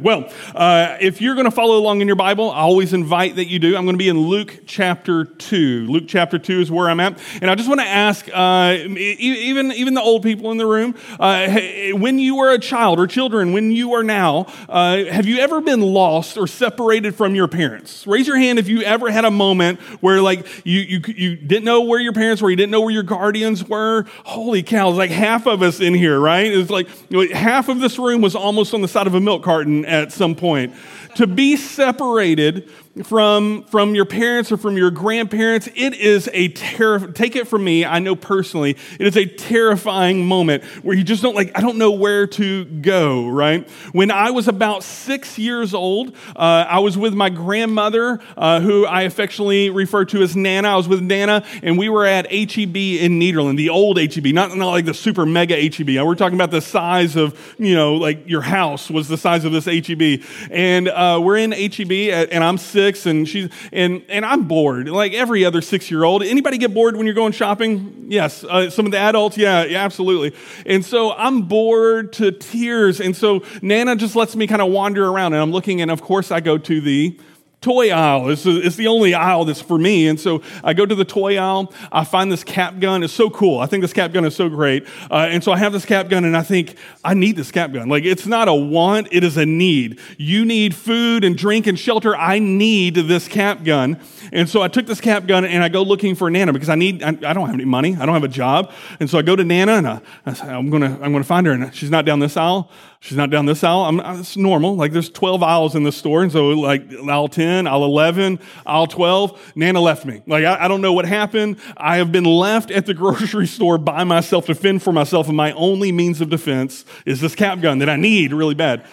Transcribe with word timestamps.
Well, 0.00 0.30
uh, 0.54 0.96
if 1.00 1.20
you're 1.20 1.34
going 1.34 1.46
to 1.46 1.50
follow 1.50 1.76
along 1.76 2.02
in 2.02 2.06
your 2.06 2.14
Bible, 2.14 2.52
I 2.52 2.60
always 2.60 2.92
invite 2.92 3.34
that 3.34 3.48
you 3.48 3.58
do. 3.58 3.76
I'm 3.76 3.84
going 3.84 3.94
to 3.94 3.98
be 3.98 4.08
in 4.08 4.16
Luke 4.16 4.60
chapter 4.64 5.24
2. 5.24 5.88
Luke 5.88 6.04
chapter 6.06 6.38
2 6.38 6.60
is 6.60 6.70
where 6.70 6.88
I'm 6.88 7.00
at. 7.00 7.18
And 7.42 7.50
I 7.50 7.56
just 7.56 7.68
want 7.68 7.80
to 7.80 7.86
ask, 7.86 8.28
uh, 8.32 8.76
even, 8.78 9.72
even 9.72 9.94
the 9.94 10.00
old 10.00 10.22
people 10.22 10.52
in 10.52 10.56
the 10.56 10.66
room, 10.66 10.94
uh, 11.18 11.48
when 11.94 12.20
you 12.20 12.36
were 12.36 12.52
a 12.52 12.60
child 12.60 13.00
or 13.00 13.08
children, 13.08 13.52
when 13.52 13.72
you 13.72 13.94
are 13.94 14.04
now, 14.04 14.46
uh, 14.68 15.02
have 15.06 15.26
you 15.26 15.40
ever 15.40 15.60
been 15.60 15.80
lost 15.80 16.36
or 16.36 16.46
separated 16.46 17.16
from 17.16 17.34
your 17.34 17.48
parents? 17.48 18.06
Raise 18.06 18.28
your 18.28 18.36
hand 18.36 18.60
if 18.60 18.68
you 18.68 18.82
ever 18.82 19.10
had 19.10 19.24
a 19.24 19.32
moment 19.32 19.80
where 20.00 20.22
like 20.22 20.46
you, 20.64 20.78
you, 20.78 21.00
you 21.08 21.34
didn't 21.34 21.64
know 21.64 21.80
where 21.80 21.98
your 21.98 22.12
parents 22.12 22.40
were, 22.40 22.50
you 22.50 22.56
didn't 22.56 22.70
know 22.70 22.82
where 22.82 22.94
your 22.94 23.02
guardians 23.02 23.68
were. 23.68 24.04
Holy 24.22 24.62
cow, 24.62 24.90
it's 24.90 24.96
like 24.96 25.10
half 25.10 25.46
of 25.46 25.60
us 25.60 25.80
in 25.80 25.92
here, 25.92 26.20
right? 26.20 26.52
It's 26.52 26.70
like 26.70 26.88
half 27.32 27.68
of 27.68 27.80
this 27.80 27.98
room 27.98 28.20
was 28.20 28.36
almost 28.36 28.74
on 28.74 28.80
the 28.80 28.86
side 28.86 29.08
of 29.08 29.14
a 29.14 29.20
milk 29.20 29.42
carton 29.42 29.87
at 29.88 30.12
some 30.12 30.34
point. 30.34 30.74
To 31.16 31.26
be 31.26 31.56
separated 31.56 32.70
from, 33.04 33.64
from 33.64 33.94
your 33.94 34.04
parents 34.04 34.50
or 34.50 34.56
from 34.56 34.76
your 34.76 34.90
grandparents, 34.90 35.68
it 35.74 35.94
is 35.94 36.28
a 36.32 36.48
terrifying, 36.48 37.12
take 37.12 37.36
it 37.36 37.48
from 37.48 37.64
me, 37.64 37.84
I 37.84 37.98
know 37.98 38.16
personally, 38.16 38.76
it 38.98 39.06
is 39.06 39.16
a 39.16 39.26
terrifying 39.26 40.24
moment 40.26 40.64
where 40.82 40.96
you 40.96 41.04
just 41.04 41.22
don't 41.22 41.34
like, 41.34 41.56
I 41.56 41.60
don't 41.60 41.78
know 41.78 41.92
where 41.92 42.26
to 42.26 42.64
go, 42.64 43.28
right? 43.28 43.68
When 43.92 44.10
I 44.10 44.30
was 44.30 44.48
about 44.48 44.82
six 44.82 45.38
years 45.38 45.74
old, 45.74 46.14
uh, 46.36 46.66
I 46.68 46.80
was 46.80 46.96
with 46.98 47.14
my 47.14 47.30
grandmother, 47.30 48.20
uh, 48.36 48.60
who 48.60 48.86
I 48.86 49.02
affectionately 49.02 49.70
refer 49.70 50.04
to 50.06 50.22
as 50.22 50.36
Nana. 50.36 50.68
I 50.68 50.76
was 50.76 50.88
with 50.88 51.02
Nana, 51.02 51.44
and 51.62 51.78
we 51.78 51.88
were 51.88 52.04
at 52.04 52.26
HEB 52.32 52.76
in 52.76 53.20
Nederland, 53.20 53.56
the 53.56 53.70
old 53.70 53.98
HEB, 53.98 54.26
not, 54.26 54.56
not 54.56 54.70
like 54.70 54.84
the 54.84 54.94
super 54.94 55.26
mega 55.26 55.56
HEB. 55.56 55.88
We're 56.04 56.14
talking 56.14 56.36
about 56.36 56.50
the 56.50 56.60
size 56.60 57.16
of, 57.16 57.54
you 57.58 57.74
know, 57.74 57.94
like 57.94 58.28
your 58.28 58.42
house 58.42 58.90
was 58.90 59.08
the 59.08 59.16
size 59.16 59.44
of 59.44 59.52
this 59.52 59.66
HEB. 59.66 60.22
And 60.50 60.88
uh, 60.88 61.20
we're 61.22 61.38
in 61.38 61.52
HEB, 61.52 61.92
and 62.30 62.42
I'm 62.42 62.58
six 62.58 62.87
six 62.88 63.06
and 63.06 63.28
she's 63.28 63.50
and 63.72 64.02
and 64.08 64.24
I'm 64.24 64.44
bored 64.44 64.88
like 64.88 65.12
every 65.12 65.44
other 65.44 65.60
six 65.60 65.90
year 65.90 66.04
old. 66.04 66.22
Anybody 66.22 66.58
get 66.58 66.72
bored 66.72 66.96
when 66.96 67.06
you're 67.06 67.14
going 67.14 67.32
shopping? 67.32 68.06
Yes. 68.08 68.44
Uh, 68.44 68.70
some 68.70 68.86
of 68.86 68.92
the 68.92 68.98
adults, 68.98 69.36
yeah, 69.36 69.64
yeah, 69.64 69.84
absolutely. 69.84 70.34
And 70.64 70.84
so 70.84 71.12
I'm 71.12 71.42
bored 71.42 72.12
to 72.14 72.32
tears. 72.32 73.00
And 73.00 73.14
so 73.14 73.44
Nana 73.62 73.96
just 73.96 74.16
lets 74.16 74.34
me 74.34 74.46
kind 74.46 74.62
of 74.62 74.70
wander 74.70 75.06
around, 75.06 75.34
and 75.34 75.42
I'm 75.42 75.52
looking, 75.52 75.80
and 75.80 75.90
of 75.90 76.02
course 76.02 76.30
I 76.30 76.40
go 76.40 76.58
to 76.58 76.80
the 76.80 77.18
toy 77.60 77.90
aisle. 77.90 78.30
It's, 78.30 78.46
it's 78.46 78.76
the 78.76 78.86
only 78.86 79.14
aisle 79.14 79.44
that's 79.44 79.60
for 79.60 79.78
me. 79.78 80.06
And 80.06 80.18
so 80.18 80.42
I 80.62 80.74
go 80.74 80.86
to 80.86 80.94
the 80.94 81.04
toy 81.04 81.38
aisle. 81.38 81.72
I 81.90 82.04
find 82.04 82.30
this 82.30 82.44
cap 82.44 82.78
gun. 82.78 83.02
It's 83.02 83.12
so 83.12 83.30
cool. 83.30 83.58
I 83.58 83.66
think 83.66 83.82
this 83.82 83.92
cap 83.92 84.12
gun 84.12 84.24
is 84.24 84.36
so 84.36 84.48
great. 84.48 84.86
Uh, 85.10 85.26
and 85.30 85.42
so 85.42 85.50
I 85.52 85.58
have 85.58 85.72
this 85.72 85.84
cap 85.84 86.08
gun 86.08 86.24
and 86.24 86.36
I 86.36 86.42
think, 86.42 86.76
I 87.04 87.14
need 87.14 87.36
this 87.36 87.50
cap 87.50 87.72
gun. 87.72 87.88
Like, 87.88 88.04
it's 88.04 88.26
not 88.26 88.48
a 88.48 88.54
want, 88.54 89.08
it 89.10 89.24
is 89.24 89.36
a 89.36 89.46
need. 89.46 89.98
You 90.18 90.44
need 90.44 90.74
food 90.74 91.24
and 91.24 91.36
drink 91.36 91.66
and 91.66 91.78
shelter. 91.78 92.14
I 92.14 92.38
need 92.38 92.94
this 92.94 93.26
cap 93.26 93.64
gun. 93.64 94.00
And 94.32 94.48
so 94.48 94.62
I 94.62 94.68
took 94.68 94.86
this 94.86 95.00
cap 95.00 95.26
gun 95.26 95.44
and 95.44 95.64
I 95.64 95.68
go 95.68 95.82
looking 95.82 96.14
for 96.14 96.30
Nana 96.30 96.52
because 96.52 96.68
I 96.68 96.76
need, 96.76 97.02
I, 97.02 97.08
I 97.08 97.32
don't 97.32 97.46
have 97.46 97.54
any 97.54 97.64
money. 97.64 97.96
I 97.96 98.06
don't 98.06 98.14
have 98.14 98.24
a 98.24 98.28
job. 98.28 98.72
And 99.00 99.10
so 99.10 99.18
I 99.18 99.22
go 99.22 99.34
to 99.34 99.44
Nana 99.44 99.72
and 99.72 99.88
I, 99.88 100.00
I 100.26 100.32
say, 100.34 100.46
I'm 100.46 100.70
going 100.70 100.82
to, 100.82 100.88
I'm 100.88 101.12
going 101.12 101.22
to 101.22 101.28
find 101.28 101.46
her. 101.46 101.52
And 101.52 101.74
she's 101.74 101.90
not 101.90 102.04
down 102.04 102.20
this 102.20 102.36
aisle. 102.36 102.70
She's 103.00 103.16
not 103.16 103.30
down 103.30 103.46
this 103.46 103.62
aisle. 103.62 103.84
I'm, 103.84 104.00
it's 104.18 104.36
normal. 104.36 104.74
Like 104.74 104.92
there's 104.92 105.08
12 105.08 105.42
aisles 105.42 105.76
in 105.76 105.84
the 105.84 105.92
store. 105.92 106.22
And 106.22 106.32
so 106.32 106.48
like 106.48 106.92
aisle 107.08 107.28
10, 107.28 107.66
aisle 107.68 107.84
11, 107.84 108.40
aisle 108.66 108.86
12, 108.88 109.52
Nana 109.54 109.80
left 109.80 110.04
me. 110.04 110.20
Like 110.26 110.44
I, 110.44 110.64
I 110.64 110.68
don't 110.68 110.80
know 110.80 110.92
what 110.92 111.04
happened. 111.04 111.58
I 111.76 111.98
have 111.98 112.10
been 112.10 112.24
left 112.24 112.72
at 112.72 112.86
the 112.86 112.94
grocery 112.98 113.46
store 113.46 113.78
by 113.78 114.02
myself 114.02 114.46
to 114.46 114.54
fend 114.54 114.82
for 114.82 114.92
myself. 114.92 115.28
And 115.28 115.36
my 115.36 115.52
only 115.52 115.92
means 115.92 116.20
of 116.20 116.28
defense 116.28 116.84
is 117.06 117.20
this 117.20 117.36
cap 117.36 117.60
gun 117.60 117.78
that 117.78 117.88
I 117.88 117.96
need 117.96 118.32
really 118.32 118.54
bad 118.54 118.84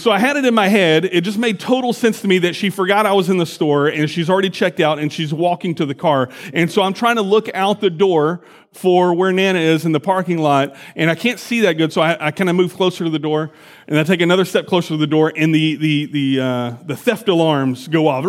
so 0.00 0.10
I 0.10 0.18
had 0.18 0.36
it 0.36 0.44
in 0.44 0.54
my 0.54 0.68
head. 0.68 1.04
It 1.04 1.22
just 1.22 1.38
made 1.38 1.58
total 1.58 1.92
sense 1.92 2.20
to 2.22 2.28
me 2.28 2.38
that 2.40 2.54
she 2.54 2.70
forgot 2.70 3.04
I 3.04 3.12
was 3.12 3.28
in 3.28 3.36
the 3.36 3.46
store 3.46 3.88
and 3.88 4.08
she's 4.08 4.30
already 4.30 4.50
checked 4.50 4.80
out 4.80 4.98
and 4.98 5.12
she's 5.12 5.34
walking 5.34 5.74
to 5.76 5.86
the 5.86 5.94
car. 5.94 6.28
And 6.54 6.70
so 6.70 6.82
I'm 6.82 6.94
trying 6.94 7.16
to 7.16 7.22
look 7.22 7.48
out 7.54 7.80
the 7.80 7.90
door 7.90 8.42
for 8.72 9.12
where 9.12 9.32
Nana 9.32 9.58
is 9.58 9.84
in 9.84 9.92
the 9.92 10.00
parking 10.00 10.38
lot 10.38 10.76
and 10.96 11.10
I 11.10 11.14
can't 11.14 11.38
see 11.38 11.60
that 11.60 11.74
good. 11.74 11.92
So 11.92 12.00
I, 12.00 12.28
I 12.28 12.30
kind 12.30 12.48
of 12.48 12.56
move 12.56 12.74
closer 12.74 13.04
to 13.04 13.10
the 13.10 13.18
door 13.18 13.50
and 13.86 13.98
I 13.98 14.04
take 14.04 14.20
another 14.20 14.44
step 14.44 14.66
closer 14.66 14.88
to 14.88 14.96
the 14.96 15.06
door 15.06 15.32
and 15.36 15.54
the, 15.54 15.76
the, 15.76 16.06
the, 16.06 16.40
uh, 16.40 16.76
the 16.84 16.96
theft 16.96 17.28
alarms 17.28 17.88
go 17.88 18.08
off 18.08 18.24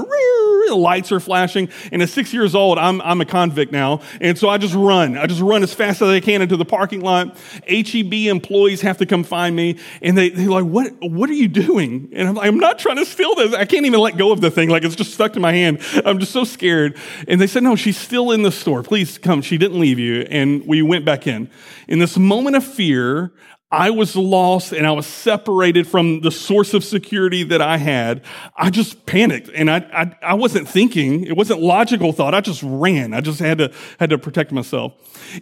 the 0.74 0.78
lights 0.78 1.12
are 1.12 1.20
flashing. 1.20 1.70
And 1.92 2.02
at 2.02 2.10
six 2.10 2.34
years 2.34 2.56
old, 2.56 2.80
I'm, 2.80 3.00
I'm 3.02 3.22
a 3.22 3.26
convict 3.26 3.72
now. 3.72 4.02
And 4.20 4.38
so 4.38 4.50
I 4.50 4.58
just 4.58 4.74
run. 4.74 5.18
I 5.18 5.28
just 5.28 5.42
run 5.42 5.62
as 5.62 5.74
fast 5.74 6.02
as 6.02 6.10
I 6.10 6.20
can 6.20 6.42
into 6.42 6.58
the 6.58 6.66
parking 6.66 7.02
lot. 7.02 7.38
HEB 7.68 8.14
employees 8.14 8.82
have 8.82 8.98
to 8.98 9.06
come 9.06 9.24
find 9.24 9.56
me. 9.56 9.78
And 10.02 10.18
they, 10.18 10.30
they're 10.30 10.50
like, 10.50 10.66
what, 10.66 10.92
what 11.02 11.30
are 11.30 11.34
you 11.34 11.48
doing? 11.48 12.10
And 12.14 12.28
I'm 12.28 12.36
like, 12.36 12.48
I'm 12.48 12.58
not 12.58 12.80
trying 12.80 12.98
to 12.98 13.06
steal 13.06 13.36
this. 13.36 13.54
I 13.54 13.66
can't 13.66 13.86
even 13.86 14.00
let 14.00 14.18
go 14.18 14.32
of 14.32 14.42
the 14.42 14.50
thing. 14.50 14.70
Like 14.70 14.84
it's 14.84 14.96
just 14.96 15.14
stuck 15.14 15.34
to 15.34 15.40
my 15.40 15.54
hand. 15.54 15.80
I'm 16.06 16.20
just 16.20 16.32
so 16.32 16.44
scared. 16.44 16.98
And 17.28 17.40
they 17.40 17.48
said, 17.48 17.64
no, 17.64 17.76
she's 17.76 17.98
still 17.98 18.32
in 18.32 18.42
the 18.42 18.52
store. 18.52 18.82
Please 18.82 19.18
come. 19.18 19.42
She 19.42 19.58
didn't 19.58 19.80
leave 19.80 20.00
you. 20.00 20.22
And 20.22 20.66
we 20.66 20.82
went 20.82 21.06
back 21.06 21.28
in. 21.28 21.50
In 21.88 22.00
this 22.00 22.18
moment 22.18 22.56
of 22.56 22.64
fear, 22.64 23.32
I 23.74 23.90
was 23.90 24.16
lost 24.16 24.72
and 24.72 24.86
I 24.86 24.92
was 24.92 25.08
separated 25.08 25.88
from 25.88 26.22
the 26.22 26.30
source 26.30 26.76
of 26.76 26.84
security 26.84 27.42
that 27.46 27.60
I 27.60 27.78
had. 27.78 28.22
I 28.56 28.70
just 28.70 29.08
panicked 29.08 29.50
and 29.50 29.68
I, 29.68 29.78
I, 29.92 30.16
I, 30.22 30.34
wasn't 30.36 30.70
thinking. 30.70 31.26
It 31.26 31.36
wasn't 31.36 31.60
logical 31.60 32.14
thought. 32.14 32.36
I 32.36 32.42
just 32.42 32.62
ran. 32.62 33.16
I 33.16 33.22
just 33.22 33.40
had 33.40 33.58
to, 33.58 33.74
had 34.00 34.12
to 34.12 34.20
protect 34.20 34.52
myself. 34.52 34.94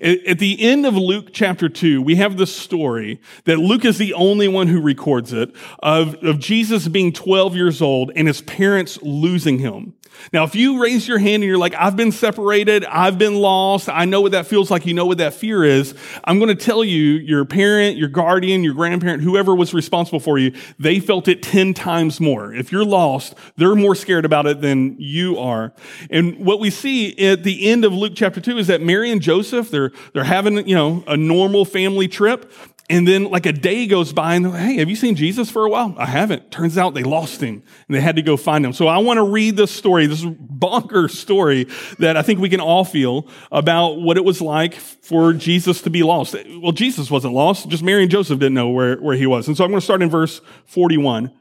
At, 0.02 0.40
the 0.40 0.64
end 0.64 0.86
of 0.86 0.96
Luke 0.96 1.32
chapter 1.34 1.68
two, 1.68 2.02
we 2.02 2.16
have 2.16 2.38
this 2.38 2.56
story 2.56 3.20
that 3.44 3.58
Luke 3.58 3.84
is 3.84 3.98
the 3.98 4.14
only 4.14 4.48
one 4.48 4.68
who 4.68 4.80
records 4.80 5.34
it 5.34 5.54
of, 5.80 6.16
of 6.24 6.40
Jesus 6.40 6.88
being 6.88 7.12
12 7.12 7.58
years 7.58 7.82
old 7.82 8.14
and 8.16 8.30
his 8.30 8.40
parents 8.44 8.98
losing 9.02 9.60
him. 9.60 9.94
Now, 10.34 10.44
if 10.44 10.56
you 10.56 10.82
raise 10.82 11.08
your 11.08 11.18
hand 11.18 11.44
and 11.44 11.44
you're 11.44 11.58
like, 11.58 11.76
I've 11.76 11.96
been 11.96 12.12
separated, 12.12 12.86
I've 12.86 13.18
been 13.18 13.36
lost, 13.36 13.90
I 13.90 14.06
know 14.06 14.22
what 14.22 14.32
that 14.34 14.46
feels 14.48 14.72
like, 14.72 14.86
you 14.86 14.94
know 14.94 15.06
what 15.06 15.18
that 15.18 15.34
fear 15.34 15.64
is, 15.64 15.94
I'm 16.24 16.40
going 16.40 16.56
to 16.56 16.64
tell 16.64 16.84
you, 16.84 17.14
your 17.14 17.46
parent, 17.46 17.98
your 17.98 18.08
guardian, 18.08 18.64
your 18.64 18.74
grandparent, 18.74 19.24
whoever 19.24 19.56
was 19.56 19.74
responsible 19.74 20.20
for 20.20 20.38
you, 20.38 20.54
they 20.80 21.00
felt 21.00 21.28
it 21.28 21.42
10 21.44 21.74
times 21.74 22.20
more. 22.20 22.54
If 22.54 22.72
you're 22.72 22.86
lost, 22.86 23.36
they're 23.58 23.76
more 23.76 23.96
scared 23.96 24.26
about 24.26 24.46
it 24.46 24.62
than 24.62 24.96
you 25.00 25.38
are. 25.38 25.74
And 26.10 26.38
what 26.46 26.60
we 26.60 26.70
see 26.70 27.18
at 27.28 27.44
the 27.44 27.70
end 27.70 27.86
of 27.86 27.94
Luke 27.94 28.14
chapter 28.16 28.42
2 28.42 28.58
is 28.58 28.68
that 28.68 28.82
Mary 28.82 29.12
and 29.12 29.22
Joseph, 29.22 29.72
they're, 29.72 29.92
they're 30.14 30.24
having, 30.24 30.68
you 30.68 30.76
know, 30.76 31.04
a 31.08 31.18
normal 31.18 31.66
family 31.66 32.08
trip. 32.08 32.52
And 32.92 33.08
then 33.08 33.32
like 33.32 33.46
a 33.46 33.54
day 33.54 33.88
goes 33.88 34.12
by 34.12 34.36
and 34.36 34.54
hey, 34.54 34.76
have 34.76 34.90
you 34.90 34.98
seen 34.98 35.16
Jesus 35.16 35.50
for 35.50 35.66
a 35.66 35.70
while? 35.70 35.96
I 35.98 36.06
haven't. 36.06 36.52
Turns 36.52 36.78
out 36.78 36.94
they 36.94 37.04
lost 37.04 37.40
him 37.40 37.64
and 37.88 37.96
they 37.96 38.02
had 38.02 38.18
to 38.18 38.22
go 38.22 38.36
find 38.36 38.66
him. 38.66 38.74
So 38.74 38.88
I 38.88 38.98
want 38.98 39.18
to 39.18 39.24
read 39.24 39.56
this 39.56 39.72
story, 39.72 40.08
this 40.08 40.26
bonkers 40.26 41.12
story 41.12 41.68
that 42.00 42.18
I 42.18 42.22
think 42.22 42.42
we 42.42 42.50
can 42.50 42.60
all 42.60 42.84
feel 42.84 43.30
about 43.50 44.02
what 44.02 44.18
it 44.18 44.26
was 44.26 44.42
like 44.42 44.74
for 44.74 45.32
Jesus 45.32 45.82
to 45.84 45.90
be 45.90 46.04
lost. 46.04 46.36
Well, 46.62 46.74
Jesus 46.74 47.10
wasn't 47.10 47.34
lost. 47.34 47.70
Just 47.70 47.82
Mary 47.82 48.02
and 48.02 48.12
Joseph 48.12 48.40
didn't 48.40 48.56
know 48.56 48.70
where, 48.70 48.98
where 48.98 49.16
he 49.16 49.26
was. 49.26 49.48
And 49.48 49.56
so 49.56 49.64
I'm 49.64 49.70
going 49.70 49.80
to 49.80 49.86
start 49.86 50.02
in 50.02 50.10
verse 50.10 50.42
41. 50.66 51.32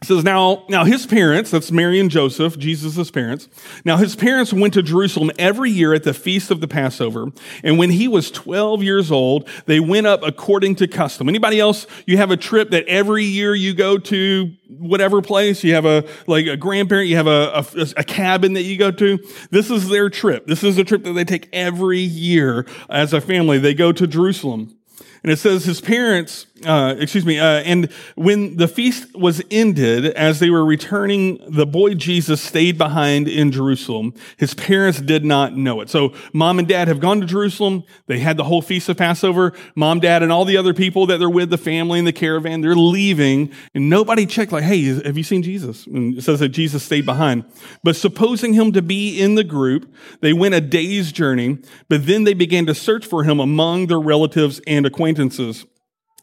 It 0.00 0.06
says, 0.06 0.22
now, 0.22 0.64
now 0.68 0.84
his 0.84 1.06
parents, 1.06 1.50
that's 1.50 1.72
Mary 1.72 1.98
and 1.98 2.08
Joseph, 2.08 2.56
Jesus' 2.56 3.10
parents. 3.10 3.48
Now 3.84 3.96
his 3.96 4.14
parents 4.14 4.52
went 4.52 4.74
to 4.74 4.82
Jerusalem 4.82 5.32
every 5.40 5.72
year 5.72 5.92
at 5.92 6.04
the 6.04 6.14
feast 6.14 6.52
of 6.52 6.60
the 6.60 6.68
Passover. 6.68 7.32
And 7.64 7.78
when 7.78 7.90
he 7.90 8.06
was 8.06 8.30
12 8.30 8.84
years 8.84 9.10
old, 9.10 9.48
they 9.66 9.80
went 9.80 10.06
up 10.06 10.22
according 10.22 10.76
to 10.76 10.86
custom. 10.86 11.28
Anybody 11.28 11.58
else, 11.58 11.84
you 12.06 12.16
have 12.16 12.30
a 12.30 12.36
trip 12.36 12.70
that 12.70 12.86
every 12.86 13.24
year 13.24 13.56
you 13.56 13.74
go 13.74 13.98
to 13.98 14.52
whatever 14.68 15.20
place, 15.20 15.64
you 15.64 15.74
have 15.74 15.84
a, 15.84 16.08
like 16.28 16.46
a 16.46 16.56
grandparent, 16.56 17.08
you 17.08 17.16
have 17.16 17.26
a, 17.26 17.64
a, 17.76 17.86
a 17.96 18.04
cabin 18.04 18.52
that 18.52 18.62
you 18.62 18.78
go 18.78 18.92
to. 18.92 19.18
This 19.50 19.68
is 19.68 19.88
their 19.88 20.08
trip. 20.08 20.46
This 20.46 20.62
is 20.62 20.78
a 20.78 20.84
trip 20.84 21.02
that 21.02 21.14
they 21.14 21.24
take 21.24 21.48
every 21.52 21.98
year 21.98 22.66
as 22.88 23.12
a 23.12 23.20
family. 23.20 23.58
They 23.58 23.74
go 23.74 23.90
to 23.90 24.06
Jerusalem. 24.06 24.76
And 25.22 25.32
it 25.32 25.38
says 25.38 25.64
his 25.64 25.80
parents 25.80 26.46
uh, 26.64 26.94
excuse 26.98 27.24
me, 27.24 27.38
uh, 27.38 27.60
and 27.60 27.90
when 28.14 28.56
the 28.56 28.68
feast 28.68 29.14
was 29.14 29.42
ended, 29.50 30.06
as 30.06 30.40
they 30.40 30.50
were 30.50 30.64
returning, 30.64 31.38
the 31.48 31.66
boy 31.66 31.94
Jesus 31.94 32.40
stayed 32.40 32.78
behind 32.78 33.28
in 33.28 33.52
Jerusalem. 33.52 34.14
His 34.36 34.54
parents 34.54 35.00
did 35.00 35.24
not 35.24 35.56
know 35.56 35.80
it. 35.80 35.90
So 35.90 36.14
mom 36.32 36.58
and 36.58 36.66
dad 36.66 36.88
have 36.88 37.00
gone 37.00 37.20
to 37.20 37.26
Jerusalem. 37.26 37.84
They 38.06 38.18
had 38.18 38.36
the 38.36 38.44
whole 38.44 38.62
feast 38.62 38.88
of 38.88 38.96
Passover. 38.96 39.52
Mom, 39.74 40.00
dad, 40.00 40.22
and 40.22 40.32
all 40.32 40.44
the 40.44 40.56
other 40.56 40.74
people 40.74 41.06
that 41.06 41.18
they're 41.18 41.30
with, 41.30 41.50
the 41.50 41.58
family 41.58 41.98
and 41.98 42.08
the 42.08 42.12
caravan, 42.12 42.60
they're 42.60 42.74
leaving, 42.74 43.52
and 43.74 43.88
nobody 43.88 44.26
checked, 44.26 44.52
like, 44.52 44.64
hey, 44.64 44.82
have 44.84 45.16
you 45.16 45.24
seen 45.24 45.42
Jesus? 45.42 45.86
And 45.86 46.18
it 46.18 46.22
says 46.22 46.40
that 46.40 46.50
Jesus 46.50 46.82
stayed 46.82 47.06
behind. 47.06 47.44
But 47.82 47.96
supposing 47.96 48.52
him 48.52 48.72
to 48.72 48.82
be 48.82 49.20
in 49.20 49.34
the 49.34 49.44
group, 49.44 49.92
they 50.20 50.32
went 50.32 50.54
a 50.54 50.60
day's 50.60 51.12
journey, 51.12 51.58
but 51.88 52.06
then 52.06 52.24
they 52.24 52.34
began 52.34 52.66
to 52.66 52.74
search 52.74 53.06
for 53.06 53.24
him 53.24 53.40
among 53.40 53.86
their 53.86 54.00
relatives 54.00 54.60
and 54.66 54.86
acquaintances. 54.86 55.66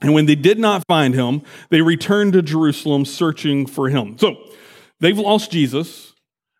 And 0.02 0.14
when 0.14 0.26
they 0.26 0.36
did 0.36 0.60
not 0.60 0.84
find 0.88 1.14
him, 1.14 1.42
they 1.70 1.82
returned 1.82 2.34
to 2.34 2.42
Jerusalem 2.42 3.06
searching 3.06 3.66
for 3.66 3.90
him. 3.90 4.18
So 4.18 4.36
they've 5.00 5.18
lost 5.18 5.52
Jesus. 5.52 6.14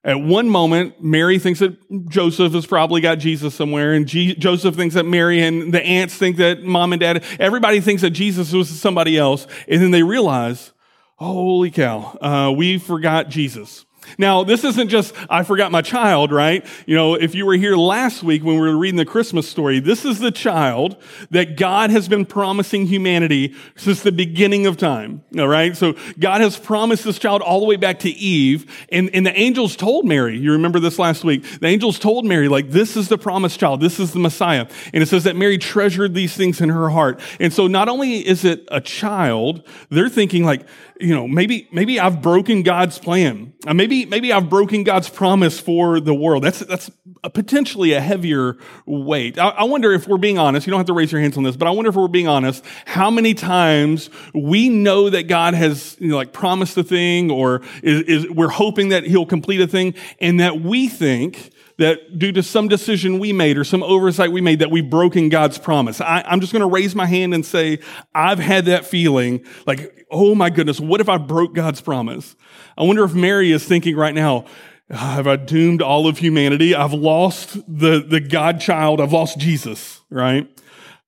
At 0.04 0.22
one 0.22 0.50
moment, 0.50 1.04
Mary 1.04 1.40
thinks 1.40 1.60
that 1.60 1.76
Joseph 2.10 2.54
has 2.54 2.68
probably 2.68 3.02
got 3.02 3.16
Jesus 3.16 3.56
somewhere, 3.56 3.94
and 3.94 4.08
Joseph 4.08 4.76
thinks 4.76 4.94
that 4.94 5.06
Mary 5.06 5.42
and 5.42 5.74
the 5.74 5.84
aunts 5.84 6.16
think 6.16 6.38
that 6.38 6.64
mom 6.64 6.94
and 6.94 7.00
dad, 7.00 7.24
everybody 7.40 7.82
thinks 7.82 8.04
that 8.04 8.12
Jesus 8.12 8.54
was 8.54 8.70
somebody 8.70 9.18
else. 9.18 9.48
And 9.68 9.82
then 9.82 9.90
they 9.90 10.04
realize, 10.04 10.74
holy 11.16 11.72
cow, 11.72 12.18
uh, 12.22 12.52
we 12.52 12.78
forgot 12.78 13.30
Jesus. 13.30 13.86
Now, 14.18 14.44
this 14.44 14.64
isn't 14.64 14.90
just, 14.90 15.14
I 15.30 15.44
forgot 15.44 15.72
my 15.72 15.82
child, 15.82 16.32
right? 16.32 16.66
You 16.86 16.96
know, 16.96 17.16
if 17.16 17.36
you 17.36 17.46
were 17.46 17.56
here 17.56 17.76
last 17.76 18.24
week 18.24 18.44
when 18.44 18.56
we 18.56 18.62
were 18.62 18.78
reading 18.78 18.98
the 18.98 19.06
Christmas 19.06 19.48
story, 19.48 19.80
this 19.80 20.06
is 20.06 20.20
the 20.20 20.32
child 20.32 20.98
that 21.32 21.58
God 21.58 21.90
has 21.90 22.08
been 22.08 22.26
promising 22.26 22.88
humanity 22.88 23.56
since 23.76 24.02
the 24.02 24.12
beginning 24.12 24.68
of 24.68 24.78
time, 24.78 25.24
all 25.38 25.48
right? 25.48 25.76
So 25.76 25.96
God 26.20 26.42
has 26.42 26.58
promised 26.58 27.04
this 27.04 27.20
child 27.20 27.42
all 27.42 27.60
the 27.60 27.66
way 27.66 27.76
back 27.76 28.00
to 28.00 28.10
Eve, 28.10 28.86
and, 28.90 29.10
and 29.14 29.26
the 29.26 29.38
angels 29.38 29.76
told 29.76 30.06
Mary, 30.06 30.38
you 30.38 30.52
remember 30.52 30.80
this 30.80 31.00
last 31.00 31.24
week, 31.24 31.44
the 31.60 31.68
angels 31.68 32.00
told 32.00 32.26
Mary, 32.26 32.48
like, 32.48 32.72
this 32.72 32.96
is 32.96 33.10
the 33.10 33.18
promised 33.18 33.60
child, 33.60 33.82
this 33.82 34.00
is 34.00 34.14
the 34.14 34.20
Messiah. 34.20 34.68
And 34.94 35.04
it 35.04 35.08
says 35.08 35.24
that 35.26 35.36
Mary 35.36 35.58
treasured 35.58 36.14
these 36.14 36.36
things 36.36 36.62
in 36.62 36.70
her 36.70 36.90
heart. 36.90 37.20
And 37.40 37.54
so 37.54 37.68
not 37.68 37.90
only 37.90 38.26
is 38.26 38.46
it 38.46 38.68
a 38.72 38.82
child, 38.82 39.68
they're 39.90 40.10
thinking 40.10 40.44
like, 40.44 40.62
you 41.00 41.14
know, 41.14 41.28
maybe, 41.28 41.68
maybe 41.72 42.00
I've 42.00 42.22
broken 42.22 42.64
God's 42.64 42.98
plan. 42.98 43.54
Uh, 43.68 43.74
maybe, 43.74 44.06
maybe 44.06 44.32
I've 44.32 44.50
broken 44.50 44.84
God's 44.84 45.10
promise 45.10 45.60
for 45.60 46.00
the 46.00 46.14
world. 46.14 46.44
That's, 46.44 46.60
that's 46.60 46.90
a 47.24 47.30
potentially 47.30 47.94
a 47.94 48.00
heavier 48.00 48.58
weight. 48.86 49.38
I, 49.38 49.50
I, 49.50 49.64
wonder 49.66 49.92
if 49.92 50.08
we're 50.08 50.18
being 50.18 50.38
honest. 50.38 50.66
You 50.66 50.72
don't 50.72 50.80
have 50.80 50.88
to 50.88 50.94
raise 50.94 51.12
your 51.12 51.20
hands 51.20 51.38
on 51.38 51.44
this, 51.44 51.58
but 51.58 51.68
I 51.68 51.72
wonder 51.72 51.90
if 51.90 51.96
we're 51.96 52.08
being 52.08 52.28
honest, 52.28 52.64
how 52.86 53.10
many 53.10 53.34
times 53.34 54.10
we 54.34 54.70
know 54.70 55.10
that 55.10 55.24
God 55.24 55.54
has, 55.54 55.98
you 56.00 56.10
know, 56.10 56.16
like 56.16 56.32
promised 56.32 56.78
a 56.78 56.84
thing 56.84 57.30
or 57.30 57.62
is, 57.84 58.02
is, 58.04 58.30
we're 58.30 58.48
hoping 58.48 58.90
that 58.90 59.04
he'll 59.06 59.26
complete 59.26 59.60
a 59.62 59.68
thing 59.68 59.96
and 60.20 60.40
that 60.40 60.62
we 60.62 60.88
think 60.88 61.52
that 61.78 62.18
due 62.18 62.32
to 62.32 62.42
some 62.42 62.68
decision 62.68 63.20
we 63.20 63.34
made 63.34 63.58
or 63.58 63.64
some 63.64 63.84
oversight 63.84 64.32
we 64.32 64.42
made 64.42 64.60
that 64.60 64.72
we've 64.72 64.90
broken 64.90 65.30
God's 65.30 65.58
promise. 65.58 66.00
I, 66.00 66.24
am 66.26 66.40
just 66.40 66.54
going 66.54 66.62
to 66.62 66.68
raise 66.68 66.96
my 66.96 67.06
hand 67.06 67.34
and 67.34 67.46
say, 67.46 67.80
I've 68.14 68.40
had 68.40 68.66
that 68.66 68.86
feeling 68.86 69.46
like, 69.68 70.06
oh 70.10 70.36
my 70.36 70.50
goodness, 70.50 70.80
what 70.80 71.02
if 71.02 71.10
I 71.10 71.18
broke 71.18 71.54
God's 71.54 71.82
promise? 71.82 72.36
I 72.78 72.84
wonder 72.84 73.04
if 73.04 73.14
Mary 73.14 73.52
is 73.52 73.66
thinking 73.66 73.96
right 73.96 74.14
now, 74.14 74.46
have 74.90 75.28
I 75.28 75.36
doomed 75.36 75.82
all 75.82 76.08
of 76.08 76.20
humanity? 76.20 76.76
I've 76.76 76.94
lost 76.94 77.56
the, 77.68 78.06
the 78.08 78.20
God 78.20 78.62
child. 78.62 79.02
I've 79.02 79.14
lost 79.14 79.40
Jesus, 79.40 80.02
right? 80.10 80.48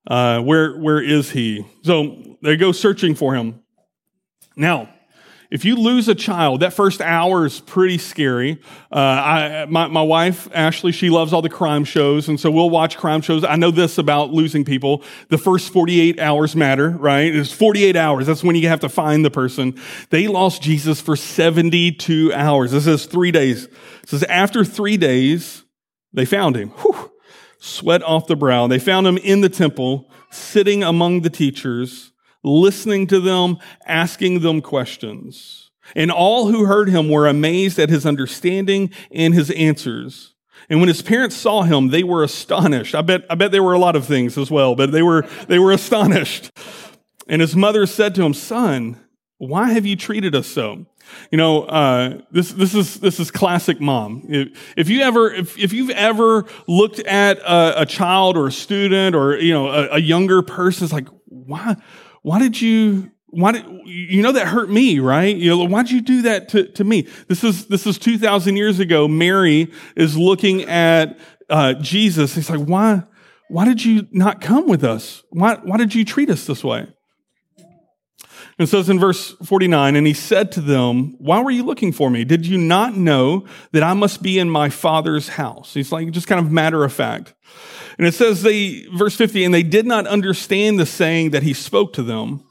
Uh, 0.05 0.41
where, 0.41 0.77
where 0.77 1.01
is 1.01 1.31
he? 1.31 1.65
So 1.83 2.37
they 2.41 2.57
go 2.57 2.71
searching 2.71 3.13
for 3.13 3.35
him. 3.35 3.61
Now, 4.55 4.89
if 5.49 5.63
you 5.63 5.77
lose 5.77 6.09
a 6.09 6.15
child, 6.15 6.59
that 6.59 6.73
first 6.73 6.99
hour 6.99 7.45
is 7.45 7.61
pretty 7.61 7.97
scary. 7.97 8.59
Uh, 8.91 8.97
I, 8.99 9.65
my, 9.69 9.87
my 9.87 10.01
wife, 10.01 10.49
Ashley, 10.53 10.91
she 10.91 11.09
loves 11.09 11.31
all 11.31 11.41
the 11.41 11.49
crime 11.49 11.85
shows, 11.85 12.27
and 12.27 12.37
so 12.37 12.51
we'll 12.51 12.69
watch 12.69 12.97
crime 12.97 13.21
shows. 13.21 13.45
I 13.45 13.55
know 13.55 13.71
this 13.71 13.97
about 13.97 14.31
losing 14.31 14.65
people. 14.65 15.03
The 15.29 15.37
first 15.37 15.71
48 15.71 16.19
hours 16.19 16.55
matter, 16.55 16.89
right? 16.89 17.33
It's 17.33 17.53
48 17.53 17.95
hours. 17.95 18.27
That's 18.27 18.43
when 18.43 18.57
you 18.57 18.67
have 18.67 18.81
to 18.81 18.89
find 18.89 19.23
the 19.23 19.31
person. 19.31 19.79
They 20.09 20.27
lost 20.27 20.61
Jesus 20.61 20.99
for 20.99 21.15
72 21.15 22.33
hours. 22.33 22.71
This 22.71 22.87
is 22.87 23.05
three 23.05 23.31
days. 23.31 23.65
It 23.65 24.09
says 24.09 24.23
after 24.23 24.65
three 24.65 24.97
days, 24.97 25.63
they 26.11 26.25
found 26.25 26.57
him. 26.57 26.69
Whew. 26.69 27.11
Sweat 27.59 28.03
off 28.03 28.27
the 28.27 28.35
brow. 28.35 28.67
They 28.67 28.79
found 28.79 29.07
him 29.07 29.17
in 29.17 29.41
the 29.41 29.49
temple, 29.49 30.11
sitting 30.29 30.83
among 30.83 31.21
the 31.21 31.29
teachers 31.29 32.11
listening 32.47 33.07
to 33.07 33.19
them, 33.19 33.57
asking 33.85 34.39
them 34.39 34.61
questions. 34.61 35.69
And 35.95 36.11
all 36.11 36.47
who 36.47 36.65
heard 36.65 36.89
him 36.89 37.09
were 37.09 37.27
amazed 37.27 37.79
at 37.79 37.89
his 37.89 38.05
understanding 38.05 38.91
and 39.11 39.33
his 39.33 39.51
answers. 39.51 40.33
And 40.69 40.79
when 40.79 40.89
his 40.89 41.01
parents 41.01 41.35
saw 41.35 41.63
him, 41.63 41.89
they 41.89 42.03
were 42.03 42.23
astonished. 42.23 42.93
I 42.93 43.01
bet, 43.01 43.25
I 43.29 43.35
bet 43.35 43.51
there 43.51 43.63
were 43.63 43.73
a 43.73 43.79
lot 43.79 43.95
of 43.95 44.05
things 44.05 44.37
as 44.37 44.51
well, 44.51 44.75
but 44.75 44.91
they 44.91 45.01
were, 45.01 45.25
they 45.47 45.59
were 45.59 45.71
astonished. 45.71 46.51
And 47.29 47.41
his 47.41 47.55
mother 47.55 47.85
said 47.85 48.15
to 48.15 48.23
him, 48.23 48.33
son, 48.33 48.99
why 49.37 49.71
have 49.71 49.85
you 49.85 49.95
treated 49.95 50.35
us 50.35 50.47
so? 50.47 50.85
You 51.31 51.37
know, 51.37 51.63
uh, 51.63 52.21
this 52.31 52.51
this 52.51 52.75
is 52.75 52.99
this 52.99 53.19
is 53.19 53.31
classic 53.31 53.79
mom. 53.79 54.25
If, 54.27 54.73
if 54.75 54.89
you 54.89 55.01
ever 55.01 55.31
if, 55.31 55.57
if 55.57 55.71
you've 55.71 55.91
ever 55.91 56.45
looked 56.67 56.99
at 56.99 57.37
a, 57.39 57.83
a 57.83 57.85
child 57.85 58.35
or 58.35 58.47
a 58.47 58.51
student 58.51 59.15
or 59.15 59.37
you 59.37 59.53
know 59.53 59.69
a, 59.69 59.87
a 59.95 59.99
younger 59.99 60.41
person, 60.41 60.83
it's 60.83 60.91
like 60.93 61.07
why 61.25 61.77
why 62.21 62.39
did 62.39 62.59
you 62.61 63.11
why 63.29 63.51
did 63.51 63.65
you 63.85 64.21
know 64.21 64.31
that 64.31 64.47
hurt 64.47 64.69
me 64.69 64.99
right? 64.99 65.35
You 65.35 65.49
know 65.49 65.65
why'd 65.65 65.89
you 65.89 66.01
do 66.01 66.23
that 66.23 66.49
to, 66.49 66.67
to 66.73 66.83
me? 66.83 67.07
This 67.27 67.43
is 67.43 67.67
this 67.67 67.85
is 67.85 67.97
2000 67.97 68.55
years 68.55 68.79
ago. 68.79 69.07
Mary 69.07 69.71
is 69.95 70.17
looking 70.17 70.63
at 70.63 71.17
uh, 71.49 71.73
jesus. 71.75 72.35
He's 72.35 72.49
like 72.49 72.61
why 72.61 73.03
why 73.49 73.65
did 73.65 73.83
you 73.83 74.07
not 74.11 74.41
come 74.41 74.67
with 74.67 74.83
us? 74.83 75.23
Why, 75.29 75.55
why 75.55 75.77
did 75.77 75.95
you 75.95 76.03
treat 76.03 76.29
us 76.29 76.45
this 76.45 76.63
way 76.63 76.87
it 78.59 78.67
says 78.67 78.89
in 78.89 78.99
verse 78.99 79.31
49, 79.43 79.95
and 79.95 80.07
he 80.07 80.13
said 80.13 80.51
to 80.53 80.61
them, 80.61 81.15
Why 81.19 81.41
were 81.41 81.51
you 81.51 81.63
looking 81.63 81.91
for 81.91 82.09
me? 82.09 82.23
Did 82.23 82.47
you 82.47 82.57
not 82.57 82.95
know 82.95 83.45
that 83.71 83.83
I 83.83 83.93
must 83.93 84.23
be 84.23 84.39
in 84.39 84.49
my 84.49 84.69
father's 84.69 85.29
house? 85.29 85.75
He's 85.75 85.91
like, 85.91 86.09
just 86.09 86.27
kind 86.27 86.43
of 86.43 86.51
matter 86.51 86.83
of 86.83 86.91
fact. 86.91 87.35
And 87.99 88.07
it 88.07 88.15
says 88.15 88.41
they, 88.41 88.85
verse 88.95 89.15
50, 89.15 89.43
and 89.43 89.53
they 89.53 89.63
did 89.63 89.85
not 89.85 90.07
understand 90.07 90.79
the 90.79 90.85
saying 90.85 91.31
that 91.31 91.43
he 91.43 91.53
spoke 91.53 91.93
to 91.93 92.03
them. 92.03 92.43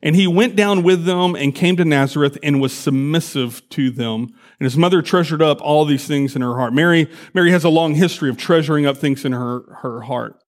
And 0.00 0.14
he 0.14 0.28
went 0.28 0.54
down 0.54 0.84
with 0.84 1.04
them 1.04 1.34
and 1.34 1.52
came 1.52 1.76
to 1.76 1.84
Nazareth 1.84 2.38
and 2.40 2.60
was 2.60 2.72
submissive 2.72 3.68
to 3.70 3.90
them. 3.90 4.28
And 4.60 4.64
his 4.64 4.76
mother 4.76 5.02
treasured 5.02 5.42
up 5.42 5.60
all 5.60 5.84
these 5.84 6.06
things 6.06 6.36
in 6.36 6.42
her 6.42 6.54
heart. 6.56 6.72
Mary, 6.72 7.10
Mary 7.34 7.50
has 7.50 7.64
a 7.64 7.68
long 7.68 7.94
history 7.94 8.30
of 8.30 8.36
treasuring 8.36 8.86
up 8.86 8.96
things 8.96 9.24
in 9.24 9.32
her, 9.32 9.62
her 9.82 10.02
heart. 10.02 10.40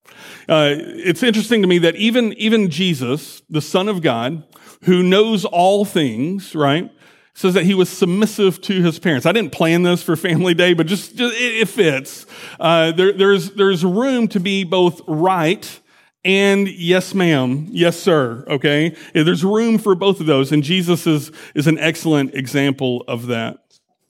Uh, 0.48 0.74
it's 0.78 1.24
interesting 1.24 1.62
to 1.62 1.68
me 1.68 1.78
that 1.78 1.96
even, 1.96 2.32
even 2.34 2.70
Jesus, 2.70 3.42
the 3.50 3.60
Son 3.60 3.88
of 3.88 4.02
God, 4.02 4.44
who 4.82 5.03
knows 5.03 5.44
all 5.44 5.85
things, 5.85 6.55
right? 6.55 6.91
Says 7.35 7.55
that 7.55 7.65
he 7.65 7.75
was 7.75 7.88
submissive 7.88 8.61
to 8.62 8.82
his 8.82 8.99
parents. 8.99 9.25
I 9.27 9.32
didn't 9.32 9.53
plan 9.53 9.82
this 9.82 10.03
for 10.03 10.17
Family 10.17 10.55
Day, 10.55 10.75
but 10.75 10.87
just, 10.87 11.17
just 11.17 11.35
it, 11.35 11.61
it, 11.62 11.69
fits. 11.69 12.27
Uh, 12.59 12.93
there, 12.93 13.12
there's, 13.12 13.53
there's 13.53 13.85
room 13.85 14.29
to 14.29 14.41
be 14.41 14.65
both 14.65 15.00
right 15.06 15.81
and 16.25 16.69
yes, 16.69 17.15
ma'am, 17.15 17.67
yes, 17.71 17.99
sir. 17.99 18.44
Okay. 18.47 18.94
There's 19.15 19.43
room 19.43 19.79
for 19.79 19.94
both 19.94 20.21
of 20.21 20.27
those. 20.27 20.53
And 20.53 20.62
Jesus 20.62 21.06
is, 21.06 21.32
is 21.55 21.67
an 21.67 21.79
excellent 21.79 22.35
example 22.35 23.05
of 23.09 23.29
that. 23.29 23.59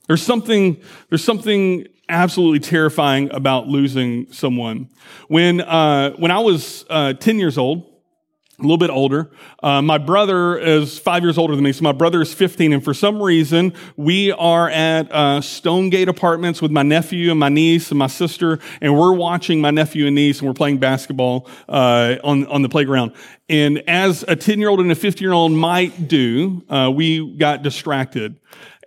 There's 0.09 0.23
something, 0.23 0.83
there's 1.09 1.23
something 1.23 1.87
absolutely 2.09 2.59
terrifying 2.59 3.33
about 3.33 3.69
losing 3.69 4.33
someone. 4.33 4.89
When, 5.29 5.61
uh, 5.61 6.15
when 6.17 6.33
I 6.33 6.41
was 6.41 6.85
uh, 6.91 7.13
10 7.13 7.39
years 7.39 7.57
old, 7.57 7.87
a 8.61 8.63
little 8.63 8.79
bit 8.79 8.91
older. 8.91 9.31
Uh, 9.63 9.81
my 9.81 9.99
brother 9.99 10.59
is 10.59 10.99
five 10.99 11.23
years 11.23 11.39
older 11.39 11.55
than 11.55 11.65
me, 11.65 11.73
so 11.73 11.83
my 11.83 11.93
brother 11.93 12.21
is 12.21 12.33
15. 12.35 12.73
And 12.73 12.85
for 12.85 12.93
some 12.93 13.23
reason, 13.23 13.73
we 13.97 14.33
are 14.33 14.69
at 14.69 15.11
uh, 15.11 15.41
Stonegate 15.41 16.09
Apartments 16.09 16.61
with 16.61 16.71
my 16.71 16.83
nephew 16.83 17.31
and 17.31 17.41
my 17.41 17.49
niece 17.49 17.91
and 17.91 17.99
my 17.99 18.07
sister, 18.07 18.59
and 18.81 18.99
we're 18.99 19.15
watching 19.15 19.61
my 19.61 19.71
nephew 19.71 20.07
and 20.07 20.15
niece, 20.15 20.41
and 20.41 20.49
we're 20.49 20.55
playing 20.55 20.79
basketball 20.79 21.49
uh, 21.69 22.17
on 22.23 22.47
on 22.47 22.63
the 22.63 22.69
playground. 22.69 23.13
And 23.49 23.83
as 23.89 24.25
a 24.29 24.37
10 24.37 24.61
year 24.61 24.69
old 24.69 24.81
and 24.81 24.93
a 24.93 24.95
15 24.95 25.25
year 25.25 25.33
old 25.33 25.53
might 25.53 26.07
do, 26.07 26.63
uh, 26.69 26.91
we 26.95 27.37
got 27.37 27.63
distracted. 27.63 28.37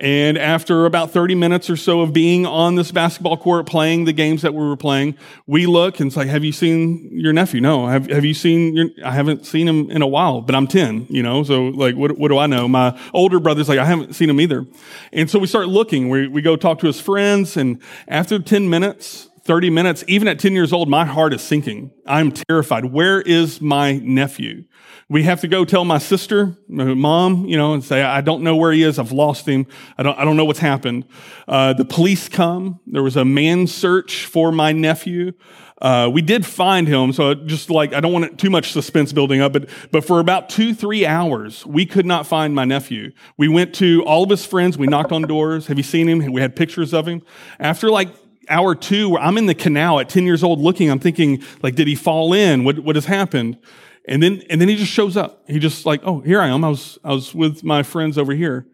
And 0.04 0.38
after 0.38 0.86
about 0.86 1.12
30 1.12 1.34
minutes 1.36 1.70
or 1.70 1.78
so 1.78 2.02
of 2.02 2.12
being 2.12 2.46
on 2.46 2.76
this 2.76 2.92
basketball 2.92 3.38
court 3.38 3.66
playing 3.66 4.04
the 4.04 4.12
games 4.12 4.42
that 4.42 4.54
we 4.54 4.62
were 4.62 4.76
playing, 4.76 5.16
we 5.48 5.66
look 5.66 6.02
and 6.02 6.12
say, 6.12 6.28
have 6.28 6.44
you 6.44 6.52
seen 6.52 7.08
your 7.14 7.32
nephew? 7.32 7.62
No. 7.62 7.88
Have, 7.88 8.08
have 8.08 8.26
you 8.26 8.34
seen 8.34 8.76
your, 8.76 8.88
I 9.06 9.12
haven't 9.12 9.46
seen 9.46 9.66
him 9.66 9.90
in 9.90 10.02
a 10.02 10.08
while, 10.08 10.42
but 10.42 10.56
I'm 10.56 10.68
10, 10.68 11.08
you 11.10 11.24
know? 11.24 11.44
So 11.44 11.68
like, 11.68 11.96
what, 11.96 12.18
what 12.18 12.28
do 12.28 12.38
I 12.38 12.48
know? 12.48 12.68
My 12.68 13.00
older 13.14 13.40
brother's 13.40 13.70
like, 13.70 13.80
I 13.80 13.86
haven't 13.86 14.14
seen 14.14 14.30
him 14.30 14.42
either. 14.42 14.66
And 15.14 15.30
so 15.30 15.40
we 15.40 15.48
start 15.48 15.70
looking. 15.70 16.10
We, 16.10 16.28
we 16.28 16.42
go 16.42 16.58
talk 16.58 16.80
to 16.80 16.88
his 16.88 17.00
friends. 17.00 17.56
And 17.56 17.82
after 18.06 18.40
10 18.40 18.70
minutes, 18.70 19.30
30 19.44 19.70
minutes, 19.72 20.06
even 20.08 20.30
at 20.30 20.40
10 20.40 20.54
years 20.54 20.72
old, 20.72 20.88
my 20.88 21.06
heart 21.06 21.34
is 21.34 21.42
sinking. 21.42 21.92
I'm 22.06 22.32
terrified. 22.32 22.86
Where 22.86 23.22
is 23.22 23.60
my 23.60 23.98
nephew? 23.98 24.64
We 25.10 25.24
have 25.24 25.42
to 25.42 25.50
go 25.50 25.66
tell 25.66 25.84
my 25.84 25.98
sister, 25.98 26.58
my 26.70 26.86
mom, 26.94 27.46
you 27.46 27.58
know, 27.58 27.74
and 27.74 27.84
say, 27.84 28.02
I 28.02 28.22
don't 28.22 28.42
know 28.42 28.56
where 28.56 28.72
he 28.72 28.84
is. 28.84 28.98
I've 28.98 29.12
lost 29.12 29.46
him. 29.46 29.68
I 29.98 30.04
don't, 30.04 30.18
I 30.18 30.24
don't 30.24 30.38
know 30.38 30.46
what's 30.46 30.60
happened. 30.60 31.06
Uh, 31.46 31.74
the 31.74 31.84
police 31.84 32.30
come. 32.30 32.80
There 32.88 33.04
was 33.04 33.18
a 33.18 33.26
man 33.26 33.68
search 33.68 34.26
for 34.26 34.54
my 34.54 34.72
nephew. 34.72 35.34
Uh, 35.82 36.10
we 36.12 36.22
did 36.22 36.46
find 36.46 36.88
him, 36.88 37.12
so 37.12 37.34
just 37.34 37.70
like 37.70 37.94
I 37.94 38.00
don't 38.00 38.14
want 38.14 38.40
too 38.40 38.50
much 38.50 38.72
suspense 38.72 39.12
building 39.12 39.42
up, 39.42 39.52
but 39.52 39.68
but 39.92 40.06
for 40.06 40.22
about 40.22 40.48
two 40.48 40.74
three 40.74 41.06
hours, 41.06 41.66
we 41.66 41.86
could 41.86 42.06
not 42.06 42.26
find 42.26 42.56
my 42.56 42.64
nephew. 42.64 43.12
We 43.38 43.50
went 43.50 43.76
to 43.76 44.02
all 44.06 44.24
of 44.24 44.30
his 44.30 44.46
friends. 44.46 44.78
We 44.78 44.88
knocked 44.88 45.12
on 45.12 45.24
doors. 45.24 45.68
Have 45.68 45.78
you 45.78 45.84
seen 45.84 46.08
him? 46.08 46.32
We 46.32 46.40
had 46.40 46.56
pictures 46.56 46.94
of 46.94 47.06
him. 47.06 47.22
After 47.60 47.90
like 47.90 48.08
hour 48.50 48.76
two, 48.76 49.18
I'm 49.18 49.38
in 49.38 49.46
the 49.46 49.56
canal 49.56 50.00
at 50.00 50.10
ten 50.10 50.26
years 50.26 50.44
old, 50.44 50.60
looking, 50.60 50.90
I'm 50.90 51.00
thinking 51.00 51.44
like, 51.62 51.76
did 51.76 51.88
he 51.88 51.96
fall 51.96 52.34
in? 52.34 52.64
What 52.64 52.80
what 52.80 52.96
has 52.96 53.06
happened? 53.06 53.58
And 54.06 54.22
then, 54.22 54.44
and 54.50 54.60
then 54.60 54.68
he 54.68 54.76
just 54.76 54.92
shows 54.92 55.16
up. 55.16 55.44
He 55.48 55.60
just 55.60 55.86
like, 55.86 56.02
oh, 56.04 56.20
here 56.20 56.42
I 56.42 56.50
am. 56.50 56.66
I 56.66 56.70
was, 56.70 57.00
I 57.06 57.14
was 57.14 57.34
with 57.34 57.64
my 57.64 57.84
friends 57.84 58.18
over 58.18 58.34
here. 58.34 58.68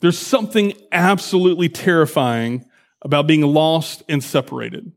There's 0.00 0.16
something 0.16 0.74
absolutely 0.92 1.68
terrifying 1.68 2.64
about 3.02 3.26
being 3.26 3.42
lost 3.42 4.04
and 4.08 4.22
separated. 4.22 4.92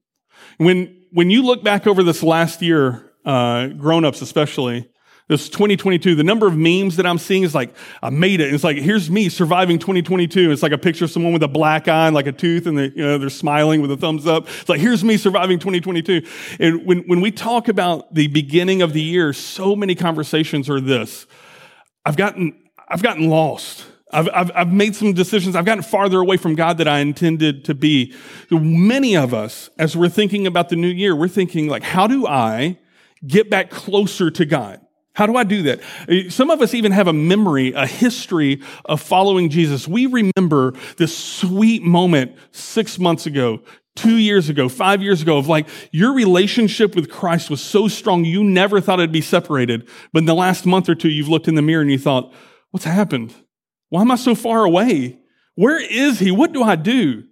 When, 0.58 0.96
when 1.12 1.32
you 1.32 1.42
look 1.42 1.64
back 1.64 1.88
over 1.88 2.04
this 2.04 2.22
last 2.22 2.62
year, 2.62 3.12
uh, 3.26 3.70
grown-ups 3.70 4.22
especially, 4.22 4.88
this 5.30 5.48
2022, 5.48 6.16
the 6.16 6.24
number 6.24 6.48
of 6.48 6.58
memes 6.58 6.96
that 6.96 7.06
I'm 7.06 7.20
seeing 7.20 7.44
is 7.44 7.54
like, 7.54 7.76
I 8.02 8.10
made 8.10 8.42
it. 8.42 8.52
It's 8.52 8.64
like, 8.64 8.78
here's 8.78 9.12
me 9.12 9.30
surviving 9.30 9.78
2022. 9.78 10.52
It's 10.52 10.64
like 10.64 10.72
a 10.72 10.78
picture 10.78 11.06
of 11.06 11.12
someone 11.12 11.34
with 11.34 11.44
a 11.44 11.48
black 11.48 11.88
eye 11.88 12.08
and 12.08 12.16
like 12.16 12.26
a 12.26 12.32
tooth 12.32 12.66
and 12.66 12.76
they, 12.76 12.86
you 12.86 13.04
know, 13.06 13.20
they're 13.20 13.30
smiling 13.30 13.84
with 13.84 13.92
a 13.92 13.98
thumbs 13.98 14.26
up. 14.26 14.48
It's 14.48 14.68
like, 14.68 14.80
here's 14.80 15.04
me 15.04 15.18
surviving 15.18 15.60
2022. 15.60 16.26
And 16.60 16.84
when, 16.84 17.00
when 17.02 17.22
we 17.22 17.30
talk 17.30 17.68
about 17.68 18.12
the 18.12 18.26
beginning 18.26 18.82
of 18.82 18.94
the 18.94 19.04
year, 19.04 19.32
so 19.32 19.76
many 19.76 19.94
conversations 19.94 20.68
are 20.68 20.82
this. 20.82 21.28
I've 22.04 22.18
gotten, 22.18 22.68
I've 22.88 23.04
gotten 23.04 23.30
lost. 23.30 23.86
I've, 24.12 24.30
I've, 24.34 24.52
I've, 24.56 24.74
made 24.74 24.96
some 24.96 25.14
decisions. 25.14 25.56
I've 25.56 25.66
gotten 25.66 25.84
farther 25.84 26.20
away 26.20 26.38
from 26.38 26.56
God 26.56 26.80
that 26.80 26.88
I 26.88 27.02
intended 27.02 27.66
to 27.66 27.76
be. 27.76 28.16
Many 28.50 29.16
of 29.16 29.36
us, 29.36 29.70
as 29.78 29.96
we're 29.96 30.10
thinking 30.10 30.48
about 30.48 30.70
the 30.70 30.76
new 30.76 30.88
year, 30.88 31.16
we're 31.16 31.28
thinking 31.28 31.68
like, 31.68 31.84
how 31.84 32.08
do 32.08 32.26
I 32.26 32.80
get 33.28 33.52
back 33.52 33.70
closer 33.70 34.32
to 34.32 34.46
God? 34.46 34.82
How 35.14 35.26
do 35.26 35.36
I 35.36 35.44
do 35.44 35.64
that? 35.64 35.82
Uh, 36.08 36.30
some 36.30 36.50
of 36.50 36.62
us 36.62 36.74
even 36.74 36.92
have 36.92 37.08
a 37.08 37.14
memory, 37.14 37.74
a 37.74 37.86
history 37.86 38.62
of 38.86 39.02
following 39.02 39.50
Jesus. 39.50 39.88
We 39.88 40.06
remember 40.06 40.74
this 40.98 41.18
sweet 41.18 41.84
moment 41.84 42.36
six 42.52 43.00
months 43.00 43.26
ago, 43.26 43.62
two 43.96 44.18
years 44.18 44.48
ago, 44.50 44.70
five 44.70 45.02
years 45.02 45.22
ago 45.22 45.38
of 45.38 45.48
like 45.48 45.68
your 45.92 46.14
relationship 46.14 46.96
with 46.96 47.10
Christ 47.10 47.50
was 47.50 47.62
so 47.62 47.88
strong 47.88 48.24
you 48.24 48.44
never 48.44 48.80
thought 48.80 49.00
it'd 49.00 49.12
be 49.12 49.20
separated. 49.22 49.88
But 50.14 50.20
in 50.20 50.26
the 50.26 50.36
last 50.36 50.66
month 50.66 50.88
or 50.88 50.96
two, 50.96 51.10
you've 51.10 51.28
looked 51.28 51.48
in 51.48 51.56
the 51.56 51.62
mirror 51.62 51.82
and 51.82 51.92
you 51.92 52.00
thought, 52.00 52.32
what's 52.72 52.86
happened? 52.86 53.34
Why 53.90 54.02
am 54.02 54.12
I 54.12 54.16
so 54.16 54.36
far 54.36 54.64
away? 54.64 55.20
Where 55.56 55.82
is 55.82 56.20
he? 56.20 56.32
What 56.32 56.54
do 56.54 56.64
I 56.64 56.78
do? 56.78 57.24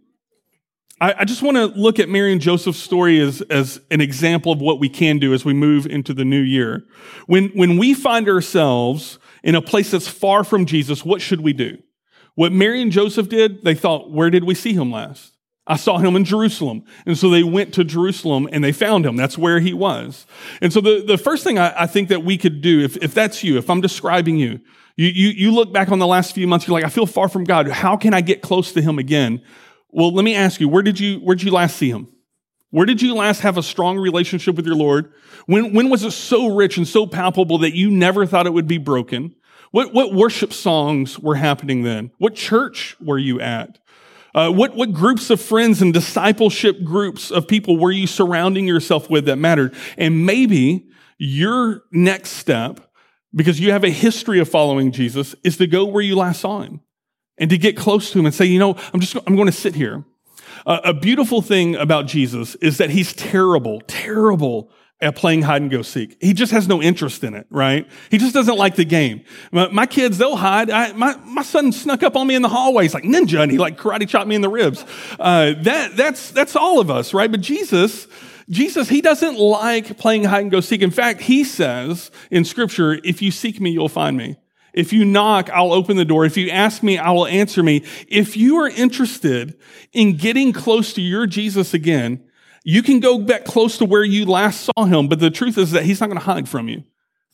I, 0.99 1.13
I 1.19 1.25
just 1.25 1.41
want 1.41 1.57
to 1.57 1.65
look 1.79 1.99
at 1.99 2.09
Mary 2.09 2.31
and 2.31 2.41
Joseph's 2.41 2.79
story 2.79 3.19
as, 3.19 3.41
as 3.43 3.79
an 3.91 4.01
example 4.01 4.51
of 4.51 4.59
what 4.59 4.79
we 4.79 4.89
can 4.89 5.19
do 5.19 5.33
as 5.33 5.45
we 5.45 5.53
move 5.53 5.85
into 5.85 6.13
the 6.13 6.25
new 6.25 6.41
year. 6.41 6.85
When, 7.27 7.49
when 7.49 7.77
we 7.77 7.93
find 7.93 8.27
ourselves 8.27 9.19
in 9.43 9.55
a 9.55 9.61
place 9.61 9.91
that's 9.91 10.07
far 10.07 10.43
from 10.43 10.65
Jesus, 10.65 11.05
what 11.05 11.21
should 11.21 11.41
we 11.41 11.53
do? 11.53 11.77
What 12.35 12.51
Mary 12.51 12.81
and 12.81 12.91
Joseph 12.91 13.29
did, 13.29 13.63
they 13.63 13.75
thought, 13.75 14.11
where 14.11 14.29
did 14.29 14.43
we 14.43 14.55
see 14.55 14.73
him 14.73 14.91
last? 14.91 15.33
I 15.65 15.75
saw 15.75 15.97
him 15.97 16.15
in 16.15 16.23
Jerusalem. 16.23 16.83
And 17.05 17.17
so 17.17 17.29
they 17.29 17.43
went 17.43 17.73
to 17.73 17.83
Jerusalem 17.83 18.47
and 18.51 18.63
they 18.63 18.71
found 18.71 19.05
him. 19.05 19.17
That's 19.17 19.37
where 19.37 19.59
he 19.59 19.73
was. 19.73 20.25
And 20.61 20.71
so 20.71 20.79
the, 20.79 21.03
the 21.05 21.17
first 21.17 21.43
thing 21.43 21.59
I, 21.59 21.83
I 21.83 21.87
think 21.87 22.09
that 22.09 22.23
we 22.23 22.37
could 22.37 22.61
do, 22.61 22.79
if, 22.81 22.95
if 22.97 23.13
that's 23.13 23.43
you, 23.43 23.57
if 23.57 23.69
I'm 23.69 23.81
describing 23.81 24.37
you, 24.37 24.61
you, 24.95 25.07
you, 25.07 25.27
you 25.29 25.51
look 25.51 25.73
back 25.73 25.91
on 25.91 25.99
the 25.99 26.07
last 26.07 26.33
few 26.33 26.47
months, 26.47 26.67
you're 26.67 26.73
like, 26.73 26.85
I 26.85 26.89
feel 26.89 27.05
far 27.05 27.27
from 27.27 27.43
God. 27.43 27.67
How 27.67 27.97
can 27.97 28.13
I 28.13 28.21
get 28.21 28.41
close 28.41 28.71
to 28.73 28.81
him 28.81 28.97
again? 28.97 29.41
Well, 29.89 30.13
let 30.13 30.23
me 30.23 30.35
ask 30.35 30.59
you, 30.59 30.67
where 30.67 30.83
did 30.83 30.99
you, 30.99 31.19
where 31.19 31.35
did 31.35 31.43
you 31.45 31.51
last 31.51 31.77
see 31.77 31.89
him? 31.89 32.07
Where 32.69 32.85
did 32.85 33.01
you 33.01 33.15
last 33.15 33.41
have 33.41 33.57
a 33.57 33.63
strong 33.63 33.97
relationship 33.97 34.55
with 34.55 34.65
your 34.65 34.75
Lord? 34.75 35.13
When, 35.45 35.73
when 35.73 35.89
was 35.89 36.03
it 36.03 36.11
so 36.11 36.53
rich 36.53 36.77
and 36.77 36.87
so 36.87 37.07
palpable 37.07 37.57
that 37.59 37.75
you 37.75 37.89
never 37.89 38.25
thought 38.25 38.45
it 38.45 38.53
would 38.53 38.67
be 38.67 38.77
broken? 38.77 39.33
What, 39.71 39.93
what 39.93 40.13
worship 40.13 40.51
songs 40.51 41.17
were 41.17 41.35
happening 41.35 41.83
then? 41.83 42.11
What 42.17 42.35
church 42.35 42.97
were 42.99 43.17
you 43.17 43.39
at? 43.39 43.79
Uh, 44.35 44.51
what, 44.51 44.75
what 44.75 44.93
groups 44.93 45.29
of 45.29 45.41
friends 45.41 45.81
and 45.81 45.93
discipleship 45.93 46.83
groups 46.83 47.31
of 47.31 47.47
people 47.47 47.77
were 47.77 47.91
you 47.91 48.05
surrounding 48.05 48.67
yourself 48.67 49.09
with 49.09 49.25
that 49.25 49.37
mattered? 49.37 49.73
And 49.97 50.25
maybe 50.25 50.89
your 51.17 51.83
next 51.91 52.31
step, 52.31 52.81
because 53.33 53.59
you 53.59 53.71
have 53.71 53.83
a 53.83 53.89
history 53.89 54.39
of 54.39 54.49
following 54.49 54.91
Jesus, 54.91 55.35
is 55.43 55.57
to 55.57 55.67
go 55.67 55.85
where 55.85 56.03
you 56.03 56.15
last 56.15 56.41
saw 56.41 56.61
him 56.61 56.81
and 57.37 57.49
to 57.49 57.57
get 57.57 57.77
close 57.77 58.11
to 58.11 58.19
him 58.19 58.25
and 58.25 58.33
say, 58.33 58.45
you 58.45 58.59
know, 58.59 58.75
I'm 58.93 58.99
just, 58.99 59.15
I'm 59.27 59.35
going 59.35 59.47
to 59.47 59.51
sit 59.51 59.75
here. 59.75 60.03
Uh, 60.65 60.79
a 60.83 60.93
beautiful 60.93 61.41
thing 61.41 61.75
about 61.75 62.07
Jesus 62.07 62.55
is 62.55 62.77
that 62.77 62.89
he's 62.89 63.13
terrible, 63.13 63.81
terrible 63.87 64.71
at 64.99 65.15
playing 65.15 65.43
hide 65.43 65.61
and 65.61 65.69
go 65.69 65.83
seek. 65.83 66.17
He 66.19 66.33
just 66.33 66.51
has 66.51 66.67
no 66.67 66.81
interest 66.81 67.23
in 67.23 67.35
it, 67.35 67.45
right? 67.51 67.87
He 68.09 68.17
just 68.17 68.33
doesn't 68.33 68.57
like 68.57 68.75
the 68.75 68.85
game. 68.85 69.23
My, 69.51 69.67
my 69.67 69.85
kids, 69.85 70.17
they'll 70.17 70.35
hide. 70.35 70.71
I, 70.71 70.91
my, 70.93 71.15
my 71.17 71.43
son 71.43 71.71
snuck 71.71 72.01
up 72.01 72.15
on 72.15 72.25
me 72.25 72.33
in 72.33 72.41
the 72.41 72.49
hallway. 72.49 72.83
He's 72.83 72.95
like 72.95 73.03
ninja 73.03 73.41
and 73.41 73.51
he 73.51 73.59
like 73.59 73.77
karate 73.77 74.09
chopped 74.09 74.27
me 74.27 74.35
in 74.35 74.41
the 74.41 74.49
ribs. 74.49 74.83
Uh, 75.19 75.53
that, 75.61 75.95
that's, 75.95 76.31
that's 76.31 76.55
all 76.55 76.79
of 76.79 76.89
us, 76.89 77.13
right? 77.13 77.29
But 77.29 77.41
Jesus, 77.41 78.07
Jesus, 78.49 78.89
he 78.89 79.01
doesn't 79.01 79.37
like 79.37 79.97
playing 79.97 80.23
hide 80.23 80.41
and 80.41 80.51
go 80.51 80.61
seek. 80.61 80.81
In 80.81 80.91
fact, 80.91 81.21
he 81.21 81.43
says 81.43 82.09
in 82.31 82.43
scripture, 82.43 82.99
if 83.03 83.21
you 83.21 83.29
seek 83.29 83.61
me, 83.61 83.69
you'll 83.69 83.89
find 83.89 84.17
me. 84.17 84.37
If 84.77 84.93
you 84.93 85.05
knock, 85.05 85.49
I'll 85.49 85.73
open 85.73 85.97
the 85.97 86.05
door. 86.05 86.23
If 86.23 86.37
you 86.37 86.51
ask 86.51 86.83
me, 86.83 86.99
I 86.99 87.09
will 87.09 87.25
answer 87.25 87.63
me. 87.63 87.83
If 88.07 88.37
you 88.37 88.57
are 88.57 88.69
interested 88.69 89.57
in 89.91 90.17
getting 90.17 90.53
close 90.53 90.93
to 90.93 91.01
your 91.01 91.25
Jesus 91.25 91.73
again, 91.73 92.23
you 92.63 92.83
can 92.83 92.99
go 92.99 93.17
back 93.17 93.43
close 93.43 93.79
to 93.79 93.85
where 93.85 94.03
you 94.03 94.25
last 94.25 94.61
saw 94.61 94.85
him, 94.85 95.07
but 95.07 95.19
the 95.19 95.31
truth 95.31 95.57
is 95.57 95.71
that 95.71 95.83
he's 95.83 95.99
not 95.99 96.07
going 96.07 96.19
to 96.19 96.25
hide 96.25 96.47
from 96.47 96.67
you. 96.69 96.83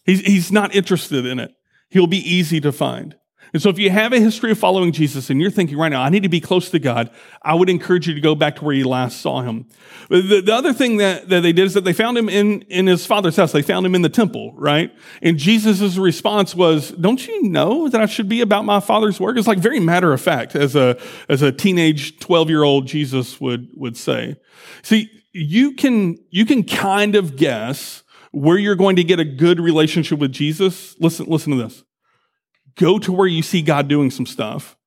He's, 0.06 0.22
he's 0.22 0.52
not 0.54 0.74
interested 0.74 1.26
in 1.26 1.38
it. 1.38 1.52
He'll 1.90 2.08
be 2.08 2.18
easy 2.18 2.62
to 2.62 2.72
find. 2.72 3.16
And 3.54 3.62
so 3.62 3.70
if 3.70 3.78
you 3.78 3.92
have 3.92 4.14
a 4.14 4.20
history 4.20 4.50
of 4.50 4.58
following 4.58 4.92
Jesus 4.92 5.30
and 5.30 5.40
you're 5.40 5.52
thinking 5.52 5.78
right 5.78 5.90
now, 5.90 6.02
I 6.02 6.10
need 6.10 6.24
to 6.24 6.30
be 6.30 6.42
close 6.42 6.72
to 6.72 6.80
God, 6.80 7.12
I 7.44 7.54
would 7.54 7.70
encourage 7.70 8.08
you 8.08 8.16
to 8.16 8.20
go 8.20 8.34
back 8.34 8.56
to 8.56 8.66
where 8.66 8.74
you 8.74 8.90
last 8.90 9.22
saw 9.22 9.44
him. 9.44 9.68
The, 10.10 10.42
the 10.44 10.54
other 10.54 10.74
thing 10.74 10.98
that, 10.98 11.30
that 11.30 11.42
they 11.42 11.54
did 11.54 11.66
is 11.66 11.76
that 11.76 11.84
they 11.84 11.94
found 11.94 12.18
him 12.18 12.30
in, 12.30 12.64
in 12.64 12.88
his 12.88 13.06
father's 13.06 13.36
house. 13.36 13.52
They 13.52 13.62
found 13.62 13.86
him 13.86 13.94
in 13.94 14.02
the 14.02 14.10
temple, 14.10 14.54
right? 14.56 14.92
And 15.22 15.38
Jesus' 15.38 15.98
response 15.98 16.56
was, 16.56 16.90
don't 16.92 17.26
you 17.28 17.44
know 17.44 17.88
that 17.90 18.02
I 18.02 18.08
should 18.08 18.28
be 18.28 18.42
about 18.42 18.66
my 18.66 18.80
father's 18.80 19.20
work? 19.20 19.38
It's 19.38 19.48
like 19.48 19.60
very 19.60 19.80
matter 19.80 20.12
of 20.14 20.20
fact, 20.20 20.56
as 20.56 20.76
a, 20.76 21.00
as 21.30 21.44
a 21.44 21.52
teenage 21.52 22.20
12 22.20 22.50
year 22.50 22.64
old 22.64 22.88
Jesus 22.88 23.40
would, 23.40 23.70
would 23.76 23.96
say. 23.96 24.36
See, 24.82 25.12
you 25.32 25.74
can, 25.74 26.18
you 26.32 26.48
can 26.48 26.64
kind 26.64 27.16
of 27.16 27.36
guess 27.36 28.02
where 28.32 28.58
you're 28.58 28.76
going 28.76 28.96
to 28.96 29.04
get 29.04 29.20
a 29.20 29.26
good 29.26 29.60
relationship 29.60 30.18
with 30.18 30.32
Jesus. 30.32 31.00
Listen, 31.00 31.28
listen 31.28 31.56
to 31.56 31.64
this 31.64 31.84
go 32.76 33.00
to 33.00 33.12
where 33.12 33.28
you 33.28 33.42
see 33.42 33.62
God 33.62 33.88
doing 33.88 34.12
some 34.12 34.26
stuff 34.26 34.78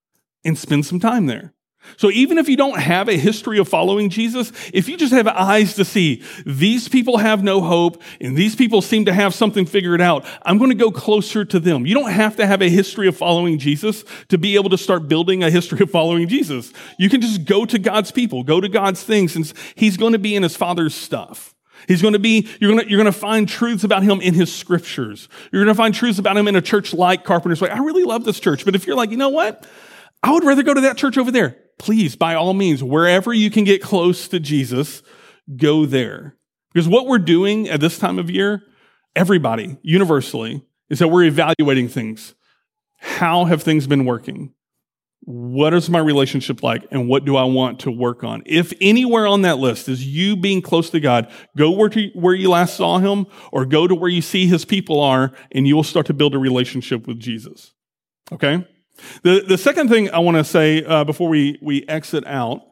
and 0.45 0.57
spend 0.57 0.87
some 0.87 1.01
time 1.01 1.27
there. 1.27 1.55
So 1.97 2.11
even 2.11 2.39
if 2.39 2.49
you 2.49 2.57
don't 2.57 2.81
have 2.81 3.09
a 3.09 3.17
history 3.17 3.59
of 3.59 3.69
following 3.69 4.11
Jesus, 4.11 4.53
if 4.73 4.89
you 4.89 4.97
just 4.97 5.13
have 5.13 5.29
eyes 5.29 5.75
to 5.75 5.85
see 5.85 6.23
these 6.45 6.89
people 6.89 7.19
have 7.19 7.43
no 7.43 7.61
hope 7.61 8.03
and 8.21 8.37
these 8.37 8.57
people 8.57 8.83
seem 8.83 9.05
to 9.05 9.13
have 9.13 9.35
something 9.35 9.67
figured 9.67 10.01
out, 10.01 10.27
I'm 10.43 10.59
going 10.59 10.71
to 10.71 10.77
go 10.77 10.91
closer 10.91 11.45
to 11.45 11.61
them. 11.61 11.87
You 11.87 11.95
don't 11.95 12.11
have 12.11 12.37
to 12.37 12.47
have 12.47 12.61
a 12.61 12.69
history 12.69 13.09
of 13.09 13.17
following 13.17 13.59
Jesus 13.59 14.05
to 14.29 14.39
be 14.39 14.57
able 14.57 14.71
to 14.71 14.79
start 14.79 15.09
building 15.09 15.43
a 15.43 15.51
history 15.51 15.81
of 15.81 15.91
following 15.91 16.29
Jesus. 16.29 16.73
You 16.99 17.09
can 17.09 17.21
just 17.21 17.45
go 17.45 17.65
to 17.65 17.79
God's 17.79 18.11
people, 18.11 18.43
go 18.43 18.61
to 18.61 18.69
God's 18.69 19.03
things, 19.03 19.37
and 19.37 19.53
he's 19.75 19.97
going 19.97 20.13
to 20.13 20.19
be 20.19 20.35
in 20.35 20.43
his 20.43 20.57
father's 20.57 20.95
stuff. 20.95 21.56
He's 21.89 22.03
going 22.03 22.15
to 22.15 22.19
be, 22.19 22.49
you're 22.61 22.73
going 22.73 22.85
to, 22.85 22.91
you're 22.91 23.01
going 23.01 23.13
to 23.13 23.19
find 23.19 23.49
truths 23.49 23.85
about 23.85 24.03
him 24.03 24.21
in 24.21 24.35
his 24.35 24.55
scriptures. 24.55 25.29
You're 25.53 25.65
going 25.65 25.75
to 25.75 25.79
find 25.79 25.95
truths 25.95 26.19
about 26.19 26.37
him 26.37 26.49
in 26.49 26.57
a 26.57 26.63
church 26.63 26.93
like 26.93 27.25
Carpenter's 27.25 27.61
Way. 27.61 27.71
I 27.71 27.79
really 27.79 28.05
love 28.05 28.25
this 28.25 28.41
church. 28.41 28.65
But 28.65 28.75
if 28.75 28.87
you're 28.87 28.97
like, 28.97 29.11
you 29.11 29.17
know 29.17 29.29
what? 29.29 29.67
I 30.23 30.33
would 30.33 30.45
rather 30.45 30.63
go 30.63 30.75
to 30.75 30.81
that 30.83 30.97
church 30.97 31.19
over 31.19 31.31
there. 31.31 31.57
Please, 31.79 32.17
by 32.17 32.35
all 32.35 32.55
means, 32.55 32.83
wherever 32.83 33.33
you 33.33 33.51
can 33.51 33.65
get 33.65 33.83
close 33.83 34.29
to 34.29 34.41
Jesus, 34.41 35.03
go 35.57 35.87
there. 35.87 36.37
Because 36.73 36.89
what 36.89 37.07
we're 37.07 37.19
doing 37.19 37.69
at 37.69 37.81
this 37.81 37.99
time 37.99 38.19
of 38.19 38.31
year, 38.31 38.63
everybody, 39.15 39.79
universally, 39.83 40.65
is 40.91 40.99
that 40.99 41.09
we're 41.09 41.25
evaluating 41.25 41.89
things. 41.89 42.35
How 42.99 43.45
have 43.45 43.63
things 43.63 43.87
been 43.87 44.05
working? 44.05 44.55
What 45.21 45.75
is 45.75 45.91
my 45.91 45.99
relationship 45.99 46.63
like 46.63 46.87
and 46.91 47.09
what 47.09 47.25
do 47.25 47.37
I 47.37 47.45
want 47.45 47.81
to 47.81 47.91
work 47.91 48.23
on? 48.23 48.43
If 48.47 48.73
anywhere 48.81 49.27
on 49.27 49.43
that 49.43 49.59
list 49.59 49.89
is 49.89 50.07
you 50.07 50.37
being 50.37 50.63
close 50.63 50.91
to 50.91 51.01
God, 51.01 51.31
go 51.57 51.71
where, 51.71 51.89
to, 51.89 52.11
where 52.15 52.35
you 52.35 52.51
last 52.51 52.77
saw 52.77 52.99
him 52.99 53.27
or 53.51 53.67
go 53.67 53.89
to 53.89 53.95
where 53.95 54.11
you 54.11 54.23
see 54.23 54.47
his 54.47 54.65
people 54.65 55.01
are 55.01 55.33
and 55.51 55.67
you 55.67 55.75
will 55.75 55.83
start 55.83 56.07
to 56.07 56.15
build 56.15 56.35
a 56.35 56.39
relationship 56.39 57.09
with 57.09 57.19
Jesus. 57.19 57.73
Okay? 58.31 58.67
The, 59.23 59.45
the 59.47 59.59
second 59.59 59.89
thing 59.89 60.11
I 60.11 60.19
want 60.21 60.37
to 60.37 60.45
say 60.45 60.85
uh, 60.85 61.05
before 61.05 61.29
we, 61.29 61.59
we 61.61 61.85
exit 61.89 62.27
out 62.27 62.63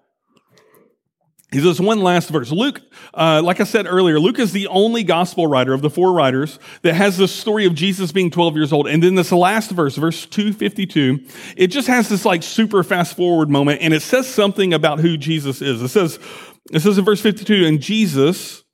he 1.54 1.60
says 1.60 1.80
one 1.80 2.00
last 2.00 2.30
verse. 2.30 2.50
Luke, 2.50 2.82
uh, 3.14 3.40
like 3.44 3.60
I 3.60 3.64
said 3.64 3.86
earlier, 3.86 4.18
Luke 4.18 4.40
is 4.40 4.50
the 4.50 4.66
only 4.66 5.04
gospel 5.04 5.46
writer 5.46 5.72
of 5.72 5.82
the 5.82 5.90
four 5.90 6.12
writers 6.12 6.58
that 6.82 6.94
has 6.94 7.16
the 7.16 7.28
story 7.28 7.64
of 7.64 7.76
Jesus 7.76 8.10
being 8.10 8.28
12 8.28 8.56
years 8.56 8.72
old. 8.72 8.88
And 8.88 9.00
then 9.00 9.14
this 9.14 9.30
last 9.30 9.70
verse, 9.70 9.94
verse 9.94 10.26
252, 10.26 11.20
it 11.56 11.68
just 11.68 11.86
has 11.86 12.08
this 12.08 12.24
like 12.24 12.42
super 12.42 12.82
fast 12.82 13.16
forward 13.16 13.50
moment 13.50 13.82
and 13.82 13.94
it 13.94 14.02
says 14.02 14.26
something 14.26 14.74
about 14.74 14.98
who 14.98 15.16
Jesus 15.16 15.62
is. 15.62 15.80
It 15.80 15.88
says, 15.90 16.18
it 16.72 16.80
says 16.80 16.98
in 16.98 17.04
verse 17.04 17.20
52, 17.20 17.64
and 17.64 17.80
Jesus 17.80 18.64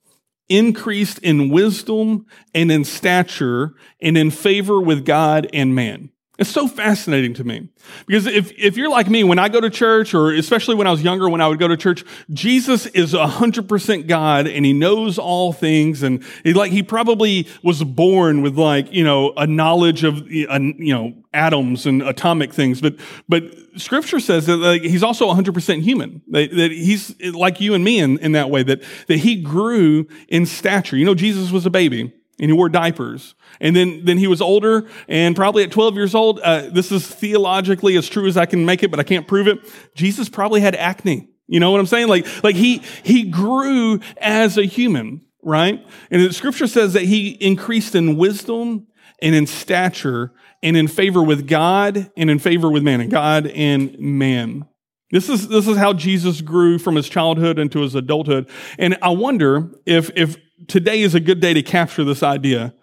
increased 0.48 1.18
in 1.18 1.50
wisdom 1.50 2.24
and 2.54 2.72
in 2.72 2.84
stature 2.84 3.74
and 4.00 4.16
in 4.16 4.30
favor 4.30 4.80
with 4.80 5.04
God 5.04 5.48
and 5.52 5.74
man. 5.74 6.10
It's 6.40 6.48
so 6.48 6.66
fascinating 6.66 7.34
to 7.34 7.44
me. 7.44 7.68
Because 8.06 8.24
if, 8.24 8.50
if 8.58 8.78
you're 8.78 8.88
like 8.88 9.10
me, 9.10 9.24
when 9.24 9.38
I 9.38 9.50
go 9.50 9.60
to 9.60 9.68
church, 9.68 10.14
or 10.14 10.32
especially 10.32 10.74
when 10.74 10.86
I 10.86 10.90
was 10.90 11.02
younger, 11.02 11.28
when 11.28 11.42
I 11.42 11.48
would 11.48 11.58
go 11.58 11.68
to 11.68 11.76
church, 11.76 12.02
Jesus 12.30 12.86
is 12.86 13.12
100% 13.12 14.06
God 14.08 14.46
and 14.46 14.64
he 14.64 14.72
knows 14.72 15.18
all 15.18 15.52
things. 15.52 16.02
And 16.02 16.24
he, 16.42 16.54
like, 16.54 16.72
he 16.72 16.82
probably 16.82 17.46
was 17.62 17.84
born 17.84 18.40
with 18.40 18.58
like, 18.58 18.90
you 18.90 19.04
know, 19.04 19.34
a 19.36 19.46
knowledge 19.46 20.02
of, 20.02 20.22
a, 20.22 20.32
you 20.32 20.94
know, 20.94 21.12
atoms 21.34 21.84
and 21.84 22.02
atomic 22.02 22.52
things, 22.52 22.80
but 22.80 22.96
but 23.28 23.44
Scripture 23.76 24.18
says 24.18 24.46
that 24.46 24.56
like, 24.56 24.82
he's 24.82 25.04
also 25.04 25.32
100% 25.32 25.82
human. 25.82 26.22
That, 26.28 26.50
that, 26.56 26.72
he's 26.72 27.14
like 27.20 27.60
you 27.60 27.74
and 27.74 27.84
me 27.84 28.00
in, 28.00 28.18
in 28.18 28.32
that 28.32 28.50
way. 28.50 28.64
That 28.64 28.82
that 29.06 29.18
he 29.18 29.36
grew 29.36 30.08
in 30.26 30.44
stature. 30.44 30.96
You 30.96 31.04
know, 31.04 31.14
Jesus 31.14 31.52
was 31.52 31.66
a 31.66 31.70
baby 31.70 32.12
and 32.40 32.50
he 32.50 32.52
wore 32.52 32.68
diapers, 32.68 33.36
and 33.60 33.76
then 33.76 34.04
then 34.04 34.18
he 34.18 34.26
was 34.26 34.40
older, 34.40 34.88
and 35.06 35.36
probably 35.36 35.62
at 35.62 35.70
12 35.70 35.94
years 35.94 36.14
old. 36.14 36.40
Uh, 36.40 36.62
this 36.70 36.90
is 36.90 37.06
theologically 37.06 37.96
as 37.96 38.08
true 38.08 38.26
as 38.26 38.36
I 38.36 38.46
can 38.46 38.64
make 38.64 38.82
it, 38.82 38.90
but 38.90 38.98
I 38.98 39.04
can't 39.04 39.28
prove 39.28 39.46
it. 39.46 39.58
Jesus 39.94 40.28
probably 40.28 40.60
had 40.60 40.74
acne. 40.74 41.28
You 41.46 41.60
know 41.60 41.70
what 41.70 41.80
I'm 41.80 41.86
saying? 41.86 42.08
Like 42.08 42.26
like 42.42 42.56
he 42.56 42.78
he 43.02 43.24
grew 43.24 44.00
as 44.16 44.56
a 44.56 44.64
human, 44.64 45.20
right? 45.42 45.86
And 46.10 46.22
the 46.22 46.32
Scripture 46.32 46.66
says 46.66 46.94
that 46.94 47.02
he 47.02 47.28
increased 47.28 47.94
in 47.94 48.16
wisdom 48.16 48.86
and 49.20 49.34
in 49.34 49.46
stature 49.46 50.32
and 50.62 50.76
in 50.76 50.88
favor 50.88 51.22
with 51.22 51.46
God 51.46 52.10
and 52.16 52.30
in 52.30 52.38
favor 52.38 52.70
with 52.70 52.82
man 52.82 53.00
and 53.00 53.10
God 53.10 53.46
and 53.46 53.98
man. 53.98 54.66
This 55.10 55.28
is, 55.28 55.48
this 55.48 55.66
is 55.66 55.76
how 55.76 55.92
Jesus 55.92 56.40
grew 56.40 56.78
from 56.78 56.94
his 56.94 57.08
childhood 57.08 57.58
into 57.58 57.80
his 57.80 57.96
adulthood. 57.96 58.48
And 58.78 58.96
I 59.02 59.10
wonder 59.10 59.72
if, 59.84 60.10
if 60.14 60.36
today 60.68 61.00
is 61.00 61.14
a 61.14 61.20
good 61.20 61.40
day 61.40 61.54
to 61.54 61.62
capture 61.62 62.04
this 62.04 62.22
idea 62.22 62.74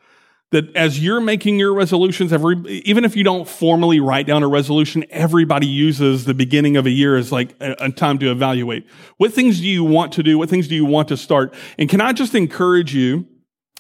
that 0.52 0.74
as 0.76 1.04
you're 1.04 1.20
making 1.20 1.60
your 1.60 1.74
resolutions, 1.74 2.32
every, 2.32 2.56
even 2.86 3.04
if 3.04 3.18
you 3.18 3.24
don't 3.24 3.48
formally 3.48 4.00
write 4.00 4.26
down 4.26 4.44
a 4.44 4.48
resolution, 4.48 5.04
everybody 5.10 5.68
uses 5.68 6.24
the 6.24 6.34
beginning 6.34 6.78
of 6.78 6.86
a 6.86 6.90
year 6.90 7.18
as 7.18 7.32
like 7.32 7.54
a, 7.60 7.76
a, 7.80 7.92
time 7.92 8.18
to 8.20 8.32
evaluate. 8.32 8.88
What 9.18 9.34
things 9.34 9.60
do 9.60 9.68
you 9.68 9.84
want 9.84 10.14
to 10.14 10.24
do? 10.24 10.38
What 10.38 10.50
things 10.50 10.70
do 10.70 10.76
you 10.76 10.86
want 10.86 11.10
to 11.10 11.18
start? 11.18 11.54
And 11.78 11.90
can 11.90 12.00
I 12.00 12.14
just 12.14 12.34
encourage 12.34 12.96
you 12.96 13.28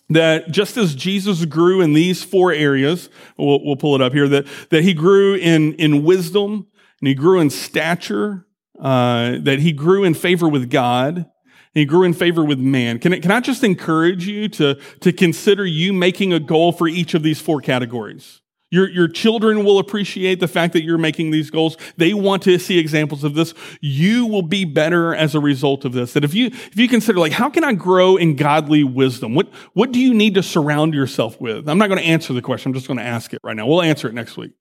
that 0.09 0.51
just 0.51 0.75
as 0.75 0.93
Jesus 0.93 1.45
grew 1.45 1.79
in 1.79 1.93
these 1.93 2.21
four 2.23 2.51
areas, 2.51 3.09
we'll, 3.37 3.63
we'll 3.63 3.77
pull 3.77 3.95
it 3.95 4.01
up 4.01 4.11
here, 4.11 4.27
that, 4.27 4.45
that 4.69 4.83
he 4.83 4.93
grew 4.93 5.35
in, 5.35 5.73
in 5.75 6.03
wisdom 6.03 6.67
and 6.99 7.07
he 7.07 7.13
grew 7.13 7.39
in 7.39 7.49
stature, 7.49 8.45
uh, 8.79 9.37
that 9.39 9.59
he 9.59 9.71
grew 9.71 10.03
in 10.03 10.13
favor 10.13 10.49
with 10.49 10.69
God, 10.69 11.29
he 11.77 11.85
grew 11.85 12.03
in 12.03 12.13
favor 12.13 12.43
with 12.43 12.59
man. 12.59 12.99
Can, 12.99 13.19
can 13.21 13.31
I 13.31 13.39
just 13.39 13.63
encourage 13.63 14.27
you 14.27 14.47
to, 14.49 14.75
to 15.01 15.11
consider 15.11 15.65
you 15.65 15.93
making 15.93 16.33
a 16.33 16.39
goal 16.39 16.71
for 16.71 16.87
each 16.87 17.13
of 17.13 17.23
these 17.23 17.39
four 17.39 17.61
categories? 17.61 18.41
Your, 18.69 18.89
your 18.89 19.07
children 19.07 19.63
will 19.63 19.79
appreciate 19.79 20.41
the 20.41 20.47
fact 20.47 20.73
that 20.73 20.83
you're 20.83 20.97
making 20.97 21.31
these 21.31 21.49
goals. 21.49 21.77
They 21.95 22.13
want 22.13 22.43
to 22.43 22.59
see 22.59 22.77
examples 22.77 23.23
of 23.23 23.33
this. 23.33 23.53
You 23.79 24.25
will 24.25 24.41
be 24.41 24.65
better 24.65 25.15
as 25.15 25.35
a 25.35 25.39
result 25.39 25.85
of 25.85 25.93
this. 25.93 26.11
That 26.13 26.25
if 26.25 26.33
you, 26.33 26.47
if 26.47 26.77
you 26.77 26.89
consider 26.89 27.17
like, 27.17 27.31
how 27.31 27.49
can 27.49 27.63
I 27.63 27.71
grow 27.71 28.17
in 28.17 28.35
godly 28.35 28.83
wisdom? 28.83 29.35
What, 29.35 29.47
what 29.71 29.93
do 29.93 29.99
you 29.99 30.13
need 30.13 30.35
to 30.35 30.43
surround 30.43 30.93
yourself 30.93 31.39
with? 31.39 31.69
I'm 31.69 31.77
not 31.77 31.87
going 31.87 31.99
to 31.99 32.05
answer 32.05 32.33
the 32.33 32.41
question. 32.41 32.69
I'm 32.69 32.73
just 32.73 32.87
going 32.87 32.99
to 32.99 33.05
ask 33.05 33.33
it 33.33 33.39
right 33.41 33.55
now. 33.55 33.67
We'll 33.67 33.81
answer 33.81 34.09
it 34.09 34.13
next 34.13 34.35
week. 34.35 34.51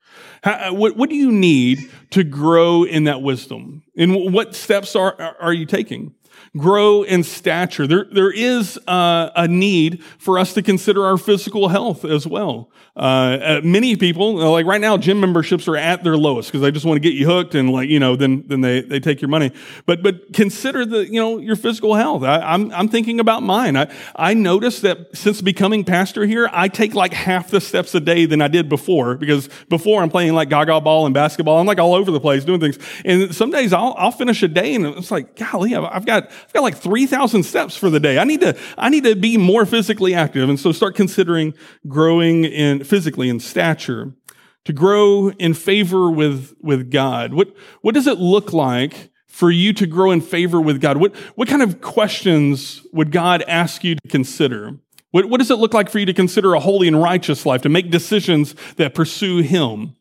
How, 0.44 0.52
uh, 0.52 0.72
what, 0.72 0.96
what 0.96 1.10
do 1.10 1.16
you 1.16 1.32
need 1.32 1.90
to 2.10 2.22
grow 2.22 2.84
in 2.84 3.04
that 3.04 3.22
wisdom? 3.22 3.82
And 3.98 4.32
what 4.32 4.54
steps 4.54 4.94
are, 4.94 5.20
are 5.40 5.52
you 5.52 5.66
taking? 5.66 6.14
Grow 6.56 7.02
in 7.02 7.22
stature. 7.22 7.86
There, 7.86 8.06
there 8.10 8.30
is 8.30 8.78
a 8.86 9.46
need 9.48 10.02
for 10.18 10.38
us 10.38 10.54
to 10.54 10.62
consider 10.62 11.04
our 11.04 11.16
physical 11.16 11.68
health 11.68 12.04
as 12.04 12.26
well. 12.26 12.70
Uh, 12.96 12.98
uh 12.98 13.60
many 13.62 13.94
people, 13.94 14.36
like 14.36 14.64
right 14.64 14.80
now, 14.80 14.96
gym 14.96 15.20
memberships 15.20 15.68
are 15.68 15.76
at 15.76 16.02
their 16.02 16.16
lowest 16.16 16.48
because 16.48 16.62
they 16.62 16.70
just 16.70 16.86
want 16.86 16.96
to 16.96 17.00
get 17.00 17.12
you 17.12 17.26
hooked 17.26 17.54
and 17.54 17.70
like, 17.70 17.90
you 17.90 18.00
know, 18.00 18.16
then, 18.16 18.42
then 18.46 18.62
they, 18.62 18.80
they 18.80 18.98
take 19.00 19.20
your 19.20 19.28
money. 19.28 19.52
But, 19.84 20.02
but 20.02 20.32
consider 20.32 20.86
the, 20.86 21.06
you 21.06 21.20
know, 21.20 21.38
your 21.38 21.56
physical 21.56 21.94
health. 21.94 22.22
I, 22.22 22.38
I'm, 22.38 22.72
I'm 22.72 22.88
thinking 22.88 23.20
about 23.20 23.42
mine. 23.42 23.76
I, 23.76 23.92
I 24.14 24.32
noticed 24.32 24.82
that 24.82 25.14
since 25.14 25.42
becoming 25.42 25.84
pastor 25.84 26.24
here, 26.24 26.48
I 26.52 26.68
take 26.68 26.94
like 26.94 27.12
half 27.12 27.50
the 27.50 27.60
steps 27.60 27.94
a 27.94 28.00
day 28.00 28.24
than 28.24 28.40
I 28.40 28.48
did 28.48 28.68
before 28.68 29.16
because 29.16 29.48
before 29.68 30.02
I'm 30.02 30.10
playing 30.10 30.32
like 30.32 30.48
gaga 30.48 30.80
ball 30.80 31.04
and 31.04 31.14
basketball. 31.14 31.58
I'm 31.58 31.66
like 31.66 31.78
all 31.78 31.94
over 31.94 32.10
the 32.10 32.20
place 32.20 32.44
doing 32.44 32.60
things. 32.60 32.78
And 33.04 33.34
some 33.34 33.50
days 33.50 33.72
I'll, 33.72 33.94
I'll 33.98 34.12
finish 34.12 34.42
a 34.42 34.48
day 34.48 34.74
and 34.74 34.86
it's 34.86 35.10
like, 35.10 35.36
golly, 35.36 35.74
I've 35.74 36.06
got, 36.06 36.30
I've 36.46 36.52
got 36.52 36.62
like 36.62 36.76
3,000 36.76 37.42
steps 37.42 37.76
for 37.76 37.90
the 37.90 37.98
day. 37.98 38.18
I 38.18 38.24
need 38.24 38.40
to, 38.40 38.56
I 38.78 38.88
need 38.88 39.02
to 39.04 39.16
be 39.16 39.36
more 39.36 39.66
physically 39.66 40.14
active. 40.14 40.48
And 40.48 40.60
so 40.60 40.70
start 40.70 40.94
considering 40.94 41.54
growing 41.88 42.44
in 42.44 42.84
physically 42.84 43.28
in 43.28 43.40
stature 43.40 44.12
to 44.64 44.72
grow 44.72 45.30
in 45.30 45.54
favor 45.54 46.08
with, 46.10 46.54
with 46.60 46.90
God. 46.90 47.34
What, 47.34 47.54
what 47.82 47.94
does 47.94 48.06
it 48.06 48.18
look 48.18 48.52
like 48.52 49.10
for 49.26 49.50
you 49.50 49.72
to 49.72 49.86
grow 49.86 50.12
in 50.12 50.20
favor 50.20 50.60
with 50.60 50.80
God? 50.80 50.98
What, 50.98 51.16
what 51.34 51.48
kind 51.48 51.62
of 51.62 51.80
questions 51.80 52.86
would 52.92 53.10
God 53.10 53.42
ask 53.48 53.82
you 53.82 53.96
to 53.96 54.08
consider? 54.08 54.78
What, 55.10 55.26
what 55.26 55.38
does 55.38 55.50
it 55.50 55.56
look 55.56 55.74
like 55.74 55.90
for 55.90 55.98
you 55.98 56.06
to 56.06 56.14
consider 56.14 56.54
a 56.54 56.60
holy 56.60 56.88
and 56.88 57.00
righteous 57.02 57.44
life, 57.44 57.62
to 57.62 57.68
make 57.68 57.90
decisions 57.90 58.54
that 58.76 58.94
pursue 58.94 59.38
Him? 59.38 59.96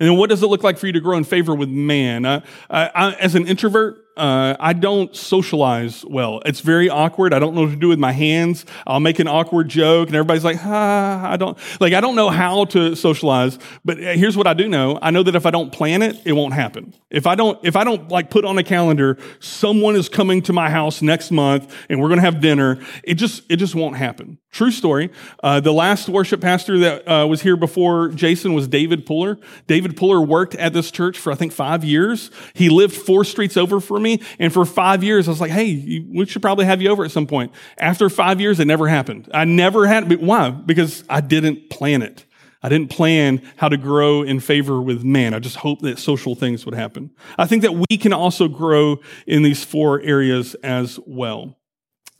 And 0.00 0.08
then 0.08 0.16
what 0.16 0.30
does 0.30 0.42
it 0.42 0.46
look 0.46 0.62
like 0.62 0.78
for 0.78 0.86
you 0.86 0.92
to 0.92 1.00
grow 1.00 1.16
in 1.16 1.24
favor 1.24 1.54
with 1.54 1.68
man? 1.68 2.24
Uh, 2.24 2.40
I, 2.68 2.90
I, 2.94 3.12
as 3.14 3.34
an 3.34 3.46
introvert, 3.46 4.03
uh, 4.16 4.54
I 4.60 4.72
don't 4.72 5.14
socialize 5.14 6.04
well. 6.04 6.40
It's 6.44 6.60
very 6.60 6.88
awkward. 6.88 7.34
I 7.34 7.38
don't 7.38 7.54
know 7.54 7.62
what 7.62 7.70
to 7.70 7.76
do 7.76 7.88
with 7.88 7.98
my 7.98 8.12
hands. 8.12 8.64
I'll 8.86 9.00
make 9.00 9.18
an 9.18 9.26
awkward 9.26 9.68
joke 9.68 10.08
and 10.08 10.16
everybody's 10.16 10.44
like, 10.44 10.58
ah, 10.64 11.28
I 11.28 11.36
don't, 11.36 11.58
like, 11.80 11.92
I 11.94 12.00
don't 12.00 12.14
know 12.14 12.30
how 12.30 12.66
to 12.66 12.94
socialize. 12.94 13.58
But 13.84 13.98
here's 13.98 14.36
what 14.36 14.46
I 14.46 14.54
do 14.54 14.68
know. 14.68 14.98
I 15.02 15.10
know 15.10 15.22
that 15.22 15.34
if 15.34 15.46
I 15.46 15.50
don't 15.50 15.72
plan 15.72 16.02
it, 16.02 16.20
it 16.24 16.32
won't 16.32 16.54
happen. 16.54 16.94
If 17.10 17.26
I 17.26 17.34
don't, 17.34 17.58
if 17.64 17.74
I 17.74 17.82
don't 17.82 18.08
like 18.08 18.30
put 18.30 18.44
on 18.44 18.56
a 18.58 18.62
calendar, 18.62 19.18
someone 19.40 19.96
is 19.96 20.08
coming 20.08 20.42
to 20.42 20.52
my 20.52 20.70
house 20.70 21.02
next 21.02 21.30
month 21.30 21.74
and 21.88 22.00
we're 22.00 22.08
going 22.08 22.20
to 22.20 22.24
have 22.24 22.40
dinner, 22.40 22.80
it 23.02 23.14
just, 23.14 23.42
it 23.48 23.56
just 23.56 23.74
won't 23.74 23.96
happen. 23.96 24.38
True 24.52 24.70
story. 24.70 25.10
Uh, 25.42 25.58
the 25.58 25.72
last 25.72 26.08
worship 26.08 26.40
pastor 26.40 26.78
that 26.78 27.08
uh, 27.08 27.26
was 27.26 27.42
here 27.42 27.56
before 27.56 28.10
Jason 28.10 28.54
was 28.54 28.68
David 28.68 29.04
Puller. 29.04 29.36
David 29.66 29.96
Puller 29.96 30.20
worked 30.20 30.54
at 30.54 30.72
this 30.72 30.92
church 30.92 31.18
for, 31.18 31.32
I 31.32 31.34
think, 31.34 31.52
five 31.52 31.82
years. 31.82 32.30
He 32.54 32.68
lived 32.68 32.94
four 32.94 33.24
streets 33.24 33.56
over 33.56 33.80
from 33.80 34.03
me. 34.04 34.22
And 34.38 34.52
for 34.52 34.64
five 34.64 35.02
years, 35.02 35.26
I 35.26 35.32
was 35.32 35.40
like, 35.40 35.50
hey, 35.50 36.06
we 36.08 36.26
should 36.26 36.42
probably 36.42 36.66
have 36.66 36.80
you 36.80 36.90
over 36.90 37.04
at 37.04 37.10
some 37.10 37.26
point. 37.26 37.52
After 37.78 38.08
five 38.08 38.40
years, 38.40 38.60
it 38.60 38.66
never 38.66 38.86
happened. 38.86 39.28
I 39.34 39.44
never 39.44 39.88
had, 39.88 40.12
why? 40.20 40.50
Because 40.50 41.02
I 41.10 41.20
didn't 41.20 41.70
plan 41.70 42.02
it. 42.02 42.24
I 42.62 42.70
didn't 42.70 42.88
plan 42.88 43.42
how 43.56 43.68
to 43.68 43.76
grow 43.76 44.22
in 44.22 44.40
favor 44.40 44.80
with 44.80 45.04
man. 45.04 45.34
I 45.34 45.38
just 45.38 45.56
hoped 45.56 45.82
that 45.82 45.98
social 45.98 46.34
things 46.34 46.64
would 46.64 46.74
happen. 46.74 47.10
I 47.36 47.46
think 47.46 47.60
that 47.62 47.74
we 47.74 47.98
can 47.98 48.14
also 48.14 48.48
grow 48.48 49.00
in 49.26 49.42
these 49.42 49.62
four 49.62 50.00
areas 50.00 50.54
as 50.62 50.98
well. 51.06 51.58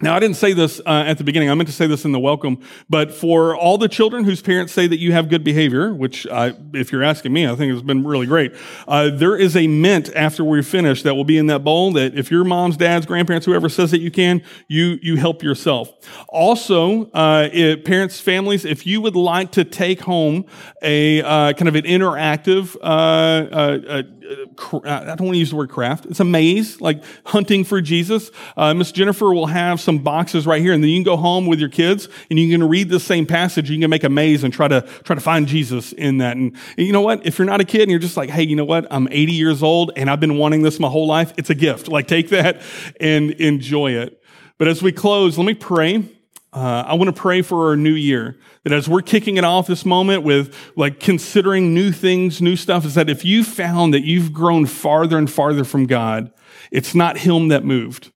Now, 0.03 0.17
I 0.17 0.19
didn't 0.19 0.37
say 0.37 0.53
this 0.55 0.81
uh, 0.81 1.05
at 1.07 1.19
the 1.19 1.25
beginning. 1.25 1.51
I 1.51 1.55
meant 1.55 1.69
to 1.69 1.75
say 1.75 1.87
this 1.87 2.05
in 2.05 2.11
the 2.11 2.19
welcome. 2.19 2.59
But 2.91 3.15
for 3.15 3.57
all 3.57 3.79
the 3.79 3.89
children 3.89 4.25
whose 4.25 4.43
parents 4.43 4.73
say 4.73 4.89
that 4.89 4.99
you 4.99 5.13
have 5.13 5.29
good 5.29 5.45
behavior, 5.45 5.95
which 5.95 6.27
I, 6.27 6.53
if 6.73 6.91
you're 6.91 7.05
asking 7.05 7.33
me, 7.33 7.47
I 7.47 7.55
think 7.55 7.73
it's 7.73 7.81
been 7.81 8.05
really 8.05 8.27
great. 8.27 8.55
Uh, 8.89 9.11
there 9.11 9.37
is 9.37 9.57
a 9.57 9.69
mint 9.69 10.11
after 10.17 10.43
we 10.43 10.63
finish 10.63 11.05
that 11.05 11.15
will 11.15 11.25
be 11.25 11.39
in 11.39 11.47
that 11.47 11.61
bowl 11.61 11.93
that 11.93 12.19
if 12.19 12.29
your 12.29 12.43
mom's, 12.43 12.77
dad's, 12.77 13.07
grandparents, 13.07 13.47
whoever 13.47 13.69
says 13.69 13.93
that 13.93 14.01
you 14.01 14.11
can, 14.11 14.43
you, 14.67 14.99
you 15.01 15.17
help 15.17 15.45
yourself. 15.45 15.93
Also, 16.29 17.09
uh, 17.13 17.77
parents, 17.85 18.19
families, 18.19 18.65
if 18.65 18.89
you 18.89 19.01
would 19.01 19.15
like 19.15 19.53
to 19.53 19.65
take 19.65 20.01
home 20.01 20.45
a 20.83 21.23
uh, 21.23 21.53
kind 21.53 21.69
of 21.69 21.77
an 21.77 21.85
interactive 21.85 22.77
uh, 22.83 22.85
uh, 22.85 24.03
I 24.25 25.05
don't 25.05 25.27
want 25.27 25.35
to 25.35 25.39
use 25.39 25.51
the 25.51 25.57
word 25.57 25.71
craft. 25.71 26.07
It's 26.07 26.21
a 26.21 26.25
maze, 26.25 26.81
like 26.81 27.03
hunting 27.27 27.65
for 27.65 27.81
Jesus. 27.81 28.31
Uh, 28.57 28.73
Miss 28.73 28.91
Jennifer 28.93 29.33
will 29.33 29.47
have 29.47 29.81
some 29.81 29.99
boxes 29.99 30.47
right 30.47 30.63
here, 30.63 30.73
and 30.73 30.83
then 30.83 30.91
you 30.91 30.97
can 30.97 31.05
go 31.05 31.17
home 31.17 31.47
with 31.47 31.61
your 31.61 31.69
kids 31.69 32.09
and 32.31 32.39
you 32.39 32.51
can 32.51 32.67
read 32.67 32.89
the 32.89 33.01
same 33.01 33.27
passage. 33.27 33.71
You 33.71 33.79
can 33.79 33.91
make 33.91 34.05
a 34.05 34.09
maze 34.09 34.43
and 34.45 34.53
try 34.53 34.69
to 34.69 34.83
try 35.05 35.15
to 35.15 35.21
find 35.21 35.47
Jesus 35.47 35.93
in 35.93 36.19
that. 36.19 36.37
And, 36.37 36.57
and 36.77 36.87
you 36.87 36.93
know 36.93 37.03
what? 37.03 37.27
If 37.27 37.39
you're 37.39 37.47
not 37.47 37.61
a 37.61 37.65
kid 37.65 37.83
and 37.83 37.91
you're 37.91 38.01
just 38.01 38.17
like, 38.17 38.31
hey, 38.31 38.45
you 38.45 38.57
know 38.57 38.65
what? 38.65 38.87
I'm 38.91 39.09
80 39.11 39.33
years 39.33 39.63
old 39.63 39.93
and 39.97 40.09
I've 40.09 40.21
been 40.21 40.39
wanting 40.39 40.63
this 40.63 40.81
my 40.81 40.89
whole 40.89 41.07
life. 41.07 41.33
It's 41.37 41.51
a 41.51 41.55
gift. 41.55 41.89
Like 41.89 42.07
take 42.07 42.31
that 42.31 42.63
and 43.01 43.33
enjoy 43.33 43.93
it. 43.93 44.21
But 44.59 44.69
as 44.69 44.83
we 44.83 44.93
close, 44.93 45.37
let 45.37 45.45
me 45.45 45.55
pray 45.55 46.09
uh, 46.55 46.85
I 46.87 46.95
want 46.95 47.15
to 47.15 47.21
pray 47.21 47.43
for 47.43 47.69
our 47.69 47.77
new 47.77 47.95
year 47.95 48.39
that 48.63 48.73
as 48.73 48.89
we're 48.89 49.03
kicking 49.03 49.37
it 49.39 49.45
off 49.45 49.67
this 49.67 49.85
moment 49.85 50.23
with 50.23 50.57
like 50.77 51.01
considering 51.01 51.75
new 51.75 51.91
things, 51.91 52.41
new 52.41 52.55
stuff, 52.55 52.85
is 52.85 52.95
that 52.95 53.11
if 53.11 53.25
you 53.25 53.43
found 53.43 53.93
that 53.93 54.05
you've 54.05 54.33
grown 54.33 54.67
farther 54.67 55.19
and 55.19 55.29
farther 55.29 55.65
from 55.65 55.87
God, 55.87 56.33
it's 56.71 56.95
not 56.95 57.19
Him 57.19 57.49
that 57.49 57.65
moved. 57.65 58.13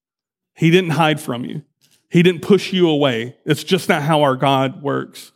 He 0.54 0.70
didn't 0.70 0.90
hide 0.90 1.20
from 1.20 1.44
you. 1.44 1.62
He 2.10 2.22
didn't 2.22 2.42
push 2.42 2.72
you 2.72 2.88
away. 2.88 3.36
It's 3.44 3.64
just 3.64 3.88
not 3.88 4.02
how 4.02 4.22
our 4.22 4.36
God 4.36 4.82
works. 4.82 5.32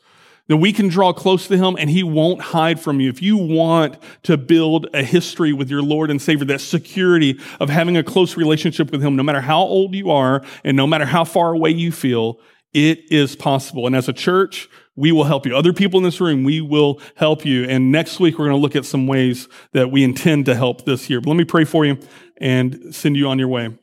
That 0.47 0.59
we 0.59 0.73
can 0.73 0.89
draw 0.89 1.13
close 1.13 1.49
to 1.49 1.57
Him 1.57 1.77
and 1.79 1.91
He 1.91 2.05
won't 2.05 2.41
hide 2.41 2.79
from 2.79 3.01
you. 3.01 3.11
If 3.11 3.21
you 3.21 3.37
want 3.37 3.97
to 4.23 4.37
build 4.37 4.87
a 4.95 5.03
history 5.03 5.53
with 5.53 5.71
your 5.71 5.83
Lord 5.83 6.09
and 6.09 6.23
Savior, 6.23 6.45
that 6.47 6.61
security 6.61 7.41
of 7.59 7.69
having 7.69 7.97
a 7.97 8.05
close 8.05 8.37
relationship 8.37 8.93
with 8.93 9.03
Him, 9.03 9.17
no 9.17 9.25
matter 9.25 9.41
how 9.41 9.61
old 9.61 9.93
you 9.93 10.13
are 10.13 10.45
and 10.63 10.77
no 10.77 10.87
matter 10.87 11.05
how 11.05 11.25
far 11.25 11.53
away 11.53 11.71
you 11.71 11.91
feel, 11.91 12.39
it 12.73 13.11
is 13.11 13.37
possible. 13.37 13.87
And 13.87 13.95
as 13.95 14.09
a 14.09 14.13
church, 14.13 14.69
we 14.95 15.13
will 15.13 15.25
help 15.25 15.47
you. 15.47 15.57
Other 15.57 15.73
people 15.73 15.99
in 15.99 16.05
this 16.05 16.21
room, 16.21 16.45
we 16.45 16.61
will 16.61 17.01
help 17.15 17.45
you. 17.45 17.65
And 17.65 17.91
next 17.91 18.21
week, 18.21 18.39
we're 18.39 18.47
going 18.47 18.57
to 18.57 18.63
look 18.63 18.77
at 18.77 18.85
some 18.85 19.07
ways 19.07 19.49
that 19.73 19.91
we 19.91 20.05
intend 20.05 20.47
to 20.47 20.55
help 20.55 20.85
this 20.85 21.09
year. 21.09 21.21
But 21.21 21.31
let 21.31 21.37
me 21.37 21.45
pray 21.45 21.65
for 21.65 21.85
you 21.85 21.99
and 22.39 22.95
send 22.95 23.17
you 23.17 23.29
on 23.29 23.39
your 23.39 23.49
way. 23.49 23.77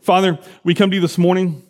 Father, 0.00 0.38
we 0.64 0.74
come 0.74 0.90
to 0.90 0.96
you 0.96 1.02
this 1.02 1.18
morning. 1.18 1.62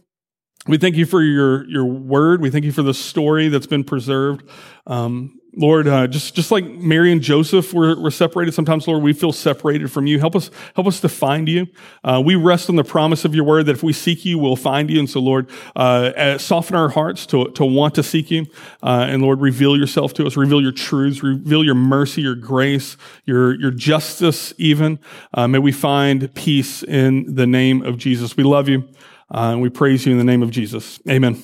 We 0.67 0.79
thank 0.79 0.97
you 0.97 1.07
for 1.07 1.23
your, 1.23 1.69
your 1.69 1.85
word. 1.85 2.41
We 2.41 2.51
thank 2.51 2.65
you 2.65 2.73
for 2.73 2.83
the 2.83 2.95
story 2.95 3.49
that's 3.49 3.67
been 3.67 3.85
preserved. 3.85 4.49
Um, 4.87 5.39
Lord, 5.57 5.87
uh, 5.87 6.07
just, 6.07 6.35
just 6.35 6.51
like 6.51 6.65
Mary 6.65 7.13
and 7.13 7.21
Joseph 7.21 7.73
were, 7.73 8.01
were 8.01 8.11
separated, 8.11 8.53
sometimes, 8.55 8.89
Lord, 8.89 9.03
we 9.03 9.13
feel 9.13 9.33
separated 9.33 9.91
from 9.91 10.07
you. 10.07 10.19
Help 10.19 10.35
us, 10.35 10.51
help 10.75 10.87
us 10.87 11.01
to 11.01 11.09
find 11.09 11.49
you. 11.49 11.67
Uh, 12.03 12.23
we 12.25 12.35
rest 12.35 12.69
on 12.69 12.77
the 12.77 12.85
promise 12.85 13.25
of 13.25 13.35
your 13.35 13.45
word 13.45 13.67
that 13.67 13.73
if 13.73 13.83
we 13.83 13.93
seek 13.93 14.25
you, 14.25 14.39
we'll 14.39 14.57
find 14.57 14.91
you. 14.91 14.99
And 14.99 15.09
so, 15.09 15.21
Lord, 15.21 15.49
uh, 15.77 16.13
uh 16.17 16.39
soften 16.39 16.77
our 16.77 16.89
hearts 16.89 17.27
to, 17.27 17.51
to 17.53 17.65
want 17.65 17.95
to 17.95 18.03
seek 18.03 18.31
you. 18.31 18.47
Uh, 18.83 19.07
and 19.09 19.23
Lord, 19.23 19.41
reveal 19.41 19.77
yourself 19.77 20.13
to 20.15 20.27
us, 20.27 20.37
reveal 20.37 20.61
your 20.61 20.73
truths, 20.73 21.23
reveal 21.23 21.65
your 21.65 21.75
mercy, 21.75 22.23
your 22.23 22.35
grace, 22.35 22.97
your, 23.25 23.55
your 23.61 23.71
justice, 23.71 24.53
even. 24.59 24.99
Uh, 25.33 25.47
may 25.47 25.59
we 25.59 25.73
find 25.73 26.35
peace 26.35 26.83
in 26.83 27.35
the 27.35 27.47
name 27.47 27.83
of 27.83 27.97
Jesus. 27.97 28.37
We 28.37 28.45
love 28.45 28.69
you, 28.69 28.89
and 29.31 29.63
we 29.63 29.69
praise 29.69 30.07
you 30.07 30.13
in 30.13 30.19
the 30.19 30.25
name 30.25 30.43
of 30.43 30.51
Jesus. 30.51 30.99
Amen. 31.09 31.43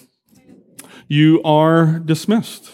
You 1.06 1.42
are 1.42 1.98
dismissed. 1.98 2.72